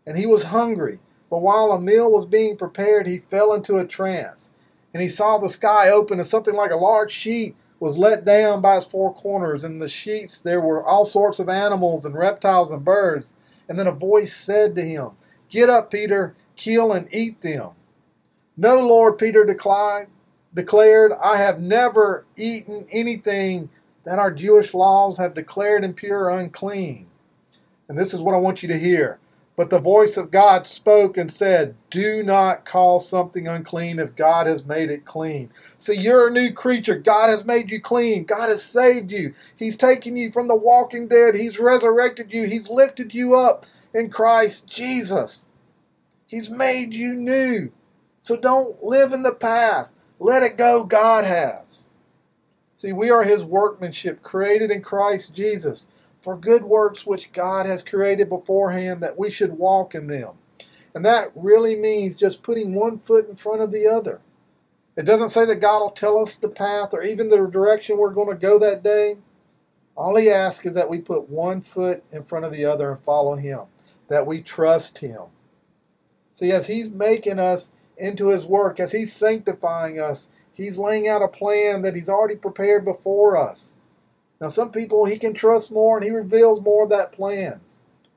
and 0.08 0.18
he 0.18 0.26
was 0.26 0.46
hungry. 0.46 1.00
But 1.30 1.42
while 1.42 1.72
a 1.72 1.80
meal 1.80 2.12
was 2.12 2.26
being 2.26 2.58
prepared, 2.58 3.06
he 3.06 3.20
fell 3.20 3.54
into 3.54 3.78
a 3.78 3.86
trance. 3.86 4.50
And 4.94 5.04
he 5.04 5.10
saw 5.10 5.38
the 5.38 5.50
sky 5.50 5.90
open, 5.90 6.18
and 6.18 6.28
something 6.28 6.56
like 6.56 6.72
a 6.72 6.76
large 6.76 7.12
sheet 7.12 7.56
was 7.80 7.98
let 7.98 8.26
down 8.26 8.62
by 8.62 8.78
its 8.78 8.86
four 8.86 9.14
corners. 9.14 9.64
In 9.64 9.80
the 9.80 9.90
sheets 9.90 10.40
there 10.40 10.60
were 10.60 10.84
all 10.84 11.06
sorts 11.06 11.40
of 11.40 11.50
animals 11.50 12.04
and 12.04 12.16
reptiles 12.16 12.72
and 12.72 12.84
birds. 12.84 13.34
And 13.70 13.80
then 13.80 13.88
a 13.88 13.92
voice 13.92 14.36
said 14.36 14.76
to 14.76 14.82
him, 14.82 15.12
Get 15.48 15.70
up, 15.70 15.92
Peter, 15.92 16.36
kill 16.56 16.92
and 16.92 17.08
eat 17.14 17.42
them. 17.42 17.72
No, 18.58 18.80
Lord, 18.80 19.18
Peter 19.18 19.46
declared, 19.46 20.10
declared, 20.54 21.14
I 21.24 21.38
have 21.38 21.62
never 21.62 22.26
eaten 22.36 22.88
anything 22.92 23.70
that 24.04 24.20
our 24.20 24.32
Jewish 24.32 24.74
laws 24.74 25.18
have 25.18 25.34
declared 25.34 25.86
impure 25.86 26.26
or 26.26 26.32
unclean. 26.32 27.08
And 27.88 27.98
this 27.98 28.14
is 28.14 28.22
what 28.22 28.36
I 28.36 28.40
want 28.40 28.62
you 28.62 28.70
to 28.70 28.78
hear. 28.78 29.20
But 29.60 29.72
the 29.72 29.80
voice 29.80 30.16
of 30.16 30.32
God 30.32 30.68
spoke 30.68 31.18
and 31.18 31.30
said, 31.30 31.76
Do 31.90 32.24
not 32.24 32.64
call 32.64 33.02
something 33.02 33.46
unclean 33.46 34.00
if 34.00 34.16
God 34.16 34.48
has 34.48 34.66
made 34.66 34.90
it 34.90 35.04
clean. 35.04 35.52
See, 35.78 35.96
you're 36.00 36.30
a 36.30 36.32
new 36.32 36.54
creature. 36.54 36.98
God 36.98 37.28
has 37.28 37.44
made 37.44 37.70
you 37.70 37.82
clean. 37.82 38.24
God 38.24 38.48
has 38.48 38.64
saved 38.64 39.12
you. 39.12 39.34
He's 39.58 39.76
taken 39.76 40.16
you 40.16 40.32
from 40.32 40.48
the 40.48 40.56
walking 40.56 41.10
dead. 41.10 41.36
He's 41.36 41.60
resurrected 41.60 42.34
you. 42.34 42.46
He's 42.46 42.70
lifted 42.70 43.14
you 43.14 43.36
up 43.36 43.66
in 43.94 44.10
Christ 44.10 44.66
Jesus. 44.66 45.46
He's 46.26 46.50
made 46.50 46.94
you 46.94 47.14
new. 47.14 47.74
So 48.22 48.38
don't 48.38 48.82
live 48.82 49.12
in 49.12 49.24
the 49.24 49.36
past. 49.36 49.98
Let 50.20 50.42
it 50.42 50.56
go, 50.56 50.86
God 50.86 51.26
has. 51.26 51.90
See, 52.74 52.94
we 52.94 53.10
are 53.10 53.24
His 53.26 53.44
workmanship, 53.44 54.24
created 54.24 54.72
in 54.72 54.82
Christ 54.82 55.34
Jesus, 55.34 55.88
for 56.22 56.38
good 56.38 56.64
works 56.64 57.06
which 57.06 57.32
God 57.32 57.66
has 57.66 57.84
created 57.84 58.30
beforehand 58.30 59.02
that 59.02 59.18
we 59.18 59.30
should 59.30 59.58
walk 59.58 59.96
in 59.96 60.08
them. 60.08 60.36
And 60.94 61.06
that 61.06 61.32
really 61.36 61.76
means 61.76 62.18
just 62.18 62.44
putting 62.44 62.74
one 62.74 63.00
foot 63.00 63.30
in 63.30 63.36
front 63.36 63.62
of 63.62 63.72
the 63.72 63.88
other. 63.88 64.22
It 64.98 65.04
doesn't 65.04 65.30
say 65.30 65.46
that 65.46 65.62
God 65.62 65.80
will 65.80 65.92
tell 65.92 66.18
us 66.18 66.36
the 66.36 66.50
path 66.50 66.94
or 66.94 67.04
even 67.04 67.30
the 67.30 67.48
direction 67.48 67.98
we're 67.98 68.14
going 68.14 68.30
to 68.30 68.36
go 68.36 68.60
that 68.60 68.84
day. 68.84 69.18
All 69.96 70.16
He 70.16 70.30
asks 70.30 70.66
is 70.66 70.74
that 70.74 70.90
we 70.90 71.00
put 71.00 71.30
one 71.30 71.62
foot 71.62 72.04
in 72.12 72.24
front 72.24 72.46
of 72.46 72.52
the 72.52 72.66
other 72.66 72.92
and 72.92 73.04
follow 73.04 73.36
Him, 73.36 73.62
that 74.10 74.26
we 74.26 74.42
trust 74.42 74.98
Him. 74.98 75.24
See, 76.34 76.52
as 76.52 76.68
He's 76.68 76.90
making 76.90 77.40
us 77.40 77.72
into 78.00 78.30
his 78.30 78.46
work, 78.46 78.80
as 78.80 78.94
he's 78.94 79.14
sanctifying 79.14 80.00
us, 80.00 80.30
he's 80.54 80.78
laying 80.78 81.08
out 81.08 81.22
a 81.22 81.28
plan 81.28 81.82
that 81.82 81.96
he's 81.96 82.10
already 82.10 82.36
prepared 82.36 82.86
before 82.86 83.38
us. 83.38 83.74
Now, 84.42 84.48
some 84.48 84.72
people 84.72 85.06
he 85.06 85.18
can 85.18 85.34
trust 85.34 85.72
more 85.72 85.98
and 85.98 86.06
he 86.06 86.12
reveals 86.12 86.62
more 86.62 86.84
of 86.84 86.90
that 86.90 87.12
plan. 87.12 87.62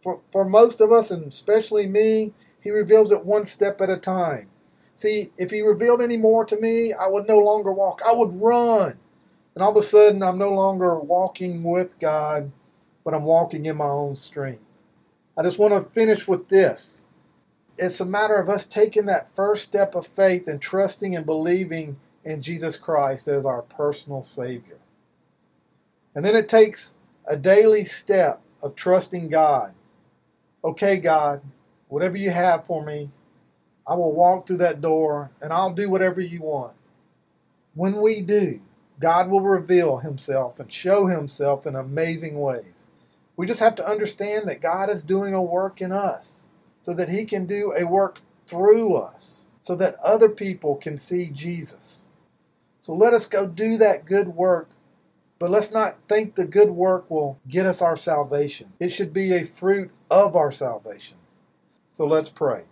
For, 0.02 0.20
for 0.30 0.44
most 0.44 0.80
of 0.80 0.92
us, 0.92 1.10
and 1.10 1.26
especially 1.26 1.86
me, 1.86 2.32
he 2.60 2.70
reveals 2.70 3.10
it 3.12 3.24
one 3.24 3.44
step 3.44 3.80
at 3.80 3.90
a 3.90 3.96
time. 3.96 4.48
See, 4.94 5.30
if 5.36 5.50
he 5.50 5.62
revealed 5.62 6.00
any 6.00 6.16
more 6.16 6.44
to 6.44 6.60
me, 6.60 6.92
I 6.92 7.08
would 7.08 7.26
no 7.26 7.38
longer 7.38 7.72
walk. 7.72 8.02
I 8.06 8.12
would 8.12 8.34
run. 8.34 8.98
And 9.54 9.62
all 9.62 9.70
of 9.70 9.76
a 9.76 9.82
sudden, 9.82 10.22
I'm 10.22 10.38
no 10.38 10.50
longer 10.50 10.98
walking 10.98 11.62
with 11.62 11.98
God, 11.98 12.52
but 13.04 13.14
I'm 13.14 13.24
walking 13.24 13.66
in 13.66 13.76
my 13.76 13.86
own 13.86 14.14
strength. 14.14 14.62
I 15.36 15.42
just 15.42 15.58
want 15.58 15.74
to 15.74 15.90
finish 15.90 16.28
with 16.28 16.48
this 16.48 17.02
it's 17.78 18.00
a 18.00 18.06
matter 18.06 18.36
of 18.36 18.48
us 18.48 18.66
taking 18.66 19.06
that 19.06 19.34
first 19.34 19.64
step 19.64 19.94
of 19.94 20.06
faith 20.06 20.46
and 20.46 20.60
trusting 20.60 21.16
and 21.16 21.26
believing 21.26 21.96
in 22.24 22.42
Jesus 22.42 22.76
Christ 22.76 23.28
as 23.28 23.46
our 23.46 23.62
personal 23.62 24.22
Savior. 24.22 24.78
And 26.14 26.24
then 26.24 26.36
it 26.36 26.48
takes 26.48 26.94
a 27.26 27.36
daily 27.36 27.84
step 27.84 28.40
of 28.62 28.74
trusting 28.74 29.28
God. 29.28 29.74
Okay, 30.64 30.96
God, 30.96 31.42
whatever 31.88 32.16
you 32.16 32.30
have 32.30 32.66
for 32.66 32.84
me, 32.84 33.10
I 33.86 33.94
will 33.94 34.12
walk 34.12 34.46
through 34.46 34.58
that 34.58 34.80
door 34.80 35.30
and 35.40 35.52
I'll 35.52 35.72
do 35.72 35.90
whatever 35.90 36.20
you 36.20 36.42
want. 36.42 36.76
When 37.74 38.00
we 38.00 38.20
do, 38.20 38.60
God 39.00 39.28
will 39.28 39.40
reveal 39.40 39.98
Himself 39.98 40.60
and 40.60 40.72
show 40.72 41.06
Himself 41.06 41.66
in 41.66 41.74
amazing 41.74 42.38
ways. 42.38 42.86
We 43.36 43.46
just 43.46 43.60
have 43.60 43.74
to 43.76 43.88
understand 43.88 44.46
that 44.48 44.60
God 44.60 44.90
is 44.90 45.02
doing 45.02 45.34
a 45.34 45.42
work 45.42 45.80
in 45.80 45.90
us 45.90 46.48
so 46.82 46.94
that 46.94 47.08
He 47.08 47.24
can 47.24 47.46
do 47.46 47.72
a 47.76 47.84
work 47.84 48.20
through 48.46 48.96
us, 48.96 49.46
so 49.58 49.74
that 49.76 49.98
other 50.00 50.28
people 50.28 50.76
can 50.76 50.98
see 50.98 51.26
Jesus. 51.26 52.04
So 52.80 52.94
let 52.94 53.14
us 53.14 53.26
go 53.26 53.46
do 53.46 53.78
that 53.78 54.04
good 54.04 54.28
work, 54.28 54.68
but 55.42 55.50
let's 55.50 55.72
not 55.72 55.98
think 56.08 56.36
the 56.36 56.44
good 56.44 56.70
work 56.70 57.10
will 57.10 57.40
get 57.48 57.66
us 57.66 57.82
our 57.82 57.96
salvation. 57.96 58.74
It 58.78 58.90
should 58.90 59.12
be 59.12 59.32
a 59.32 59.42
fruit 59.42 59.90
of 60.08 60.36
our 60.36 60.52
salvation. 60.52 61.16
So 61.90 62.06
let's 62.06 62.28
pray. 62.28 62.66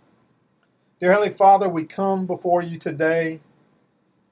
Dear 0.97 1.11
Heavenly 1.11 1.33
Father, 1.33 1.67
we 1.67 1.83
come 1.83 2.25
before 2.25 2.63
you 2.63 2.79
today. 2.79 3.41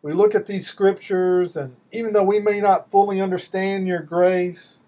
We 0.02 0.13
look 0.13 0.34
at 0.34 0.45
these 0.45 0.65
scriptures, 0.65 1.58
and 1.58 1.75
even 1.91 2.13
though 2.13 2.23
we 2.23 2.39
may 2.39 2.62
not 2.62 2.89
fully 2.89 3.19
understand 3.19 3.89
your 3.89 3.99
grace, 3.99 4.86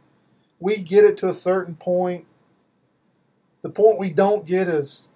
we 0.58 0.78
get 0.78 1.04
it 1.04 1.18
to 1.18 1.28
a 1.28 1.34
certain 1.34 1.76
point 1.76 2.28
the 3.64 3.70
point 3.70 4.00
we 4.00 4.12
don't 4.12 4.46
get 4.46 4.70
is 4.70 5.12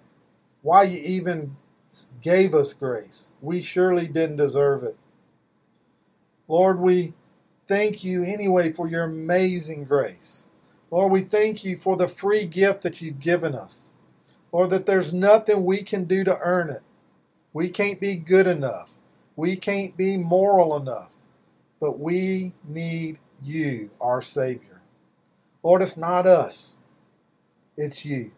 why 0.60 0.82
you 0.82 1.00
even 1.02 1.56
gave 2.20 2.54
us 2.54 2.74
grace. 2.74 3.30
We 3.40 3.62
surely 3.62 4.06
didn't 4.06 4.36
deserve 4.36 4.82
it. 4.82 4.98
Lord, 6.46 6.78
we 6.78 7.14
thank 7.66 8.04
you 8.04 8.24
anyway 8.24 8.72
for 8.72 8.88
your 8.88 9.04
amazing 9.04 9.84
grace. 9.84 10.48
Lord, 10.90 11.12
we 11.12 11.22
thank 11.22 11.64
you 11.64 11.76
for 11.76 11.96
the 11.96 12.08
free 12.08 12.46
gift 12.46 12.82
that 12.82 13.00
you've 13.00 13.20
given 13.20 13.54
us. 13.54 13.90
Lord, 14.52 14.70
that 14.70 14.86
there's 14.86 15.12
nothing 15.12 15.64
we 15.64 15.82
can 15.82 16.04
do 16.04 16.24
to 16.24 16.38
earn 16.40 16.70
it. 16.70 16.82
We 17.52 17.68
can't 17.68 18.00
be 18.00 18.16
good 18.16 18.46
enough. 18.46 18.94
We 19.34 19.56
can't 19.56 19.96
be 19.96 20.16
moral 20.16 20.76
enough. 20.76 21.12
But 21.80 21.98
we 21.98 22.52
need 22.66 23.18
you, 23.42 23.90
our 24.00 24.22
Savior. 24.22 24.80
Lord, 25.62 25.82
it's 25.82 25.96
not 25.96 26.26
us, 26.26 26.76
it's 27.76 28.04
you. 28.04 28.30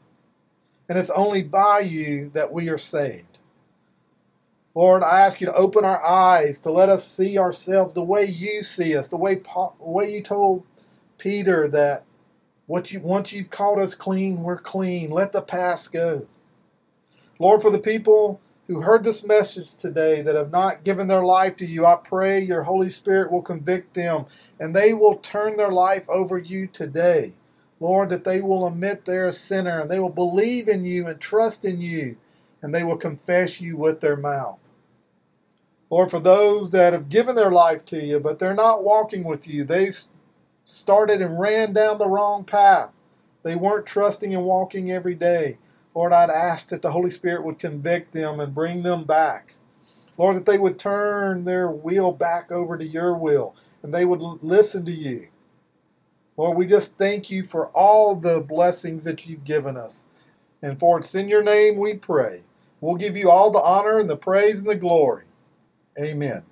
And 0.89 0.99
it's 0.99 1.11
only 1.11 1.43
by 1.43 1.81
you 1.81 2.31
that 2.33 2.51
we 2.53 2.71
are 2.71 2.79
saved. 2.79 3.28
Lord, 4.79 5.03
I 5.03 5.23
ask 5.23 5.41
you 5.41 5.49
to 5.49 5.55
open 5.55 5.85
our 5.85 6.07
eyes 6.07 6.61
to 6.61 6.71
let 6.71 6.89
us 6.89 7.05
see 7.05 7.37
ourselves 7.37 7.95
the 7.95 8.05
way 8.05 8.25
you 8.25 8.63
see 8.63 8.97
us, 8.97 9.09
the 9.09 9.17
way, 9.17 9.41
way 9.81 10.13
you 10.15 10.23
told 10.23 10.63
Peter 11.19 11.67
that 11.67 12.05
what 12.69 12.93
you, 12.93 13.01
once 13.01 13.33
you've 13.33 13.51
called 13.51 13.81
us 13.81 13.97
clean, 13.97 14.45
we're 14.45 14.57
clean. 14.57 15.11
Let 15.11 15.33
the 15.33 15.43
past 15.43 15.91
go. 15.91 16.29
Lord, 17.41 17.61
for 17.61 17.73
the 17.73 17.81
people 17.81 18.41
who 18.69 18.83
heard 18.83 19.03
this 19.03 19.25
message 19.25 19.75
today 19.75 20.23
that 20.23 20.37
have 20.37 20.53
not 20.53 20.85
given 20.85 21.09
their 21.09 21.25
life 21.25 21.57
to 21.57 21.67
you, 21.67 21.85
I 21.85 21.97
pray 21.97 22.41
your 22.41 22.63
Holy 22.63 22.91
Spirit 22.91 23.33
will 23.33 23.43
convict 23.43 23.95
them 23.95 24.27
and 24.61 24.77
they 24.77 24.95
will 24.95 25.17
turn 25.17 25.57
their 25.57 25.73
life 25.73 26.09
over 26.09 26.39
you 26.39 26.69
today. 26.69 27.33
Lord, 27.81 28.11
that 28.11 28.23
they 28.23 28.41
will 28.41 28.65
admit 28.65 29.07
they're 29.07 29.27
a 29.27 29.33
sinner 29.33 29.81
and 29.81 29.91
they 29.91 29.99
will 29.99 30.09
believe 30.09 30.69
in 30.69 30.85
you 30.85 31.09
and 31.09 31.21
trust 31.21 31.65
in 31.65 31.81
you 31.81 32.17
and 32.63 32.73
they 32.73 32.85
will 32.85 32.97
confess 32.97 33.61
you 33.61 33.77
with 33.77 33.99
their 34.01 34.17
mouth. 34.17 34.61
Lord, 35.91 36.11
for 36.11 36.21
those 36.21 36.71
that 36.71 36.93
have 36.93 37.09
given 37.09 37.35
their 37.35 37.51
life 37.51 37.85
to 37.87 38.05
you, 38.05 38.21
but 38.21 38.39
they're 38.39 38.55
not 38.55 38.85
walking 38.85 39.25
with 39.25 39.49
you, 39.49 39.65
they've 39.65 39.97
started 40.65 41.23
and 41.23 41.41
ran 41.41 41.73
down 41.73 41.99
the 41.99 42.09
wrong 42.09 42.45
path. 42.45 42.93
They 43.43 43.57
weren't 43.57 43.87
trusting 43.87 44.35
and 44.35 44.45
walking 44.45 44.91
every 44.91 45.15
day. 45.15 45.59
Lord, 45.95 46.13
I'd 46.13 46.31
ask 46.31 46.69
that 46.69 46.83
the 46.83 46.93
Holy 46.93 47.11
Spirit 47.11 47.45
would 47.45 47.59
convict 47.59 48.13
them 48.13 48.39
and 48.39 48.55
bring 48.55 48.83
them 48.83 49.05
back. 49.05 49.55
Lord, 50.19 50.37
that 50.37 50.47
they 50.47 50.59
would 50.59 50.79
turn 50.79 51.45
their 51.45 51.71
will 51.71 52.13
back 52.13 52.53
over 52.53 52.77
to 52.77 52.87
your 52.87 53.17
will 53.17 53.55
and 53.83 53.95
they 53.95 54.05
would 54.05 54.21
listen 54.43 54.85
to 54.85 54.93
you. 54.93 55.29
Lord, 56.37 56.57
we 56.57 56.67
just 56.67 56.99
thank 56.99 57.31
you 57.31 57.45
for 57.45 57.69
all 57.69 58.15
the 58.15 58.41
blessings 58.41 59.05
that 59.05 59.27
you've 59.27 59.45
given 59.45 59.77
us. 59.77 60.05
And 60.63 60.79
for 60.79 60.99
it's 60.99 61.15
in 61.15 61.29
your 61.29 61.43
name 61.43 61.77
we 61.77 61.95
pray. 61.95 62.43
We'll 62.81 62.97
give 62.97 63.17
you 63.17 63.31
all 63.31 63.51
the 63.51 63.61
honor 63.61 63.99
and 63.99 64.11
the 64.11 64.17
praise 64.17 64.59
and 64.59 64.69
the 64.69 64.77
glory. 64.77 65.25
Amen. 66.01 66.48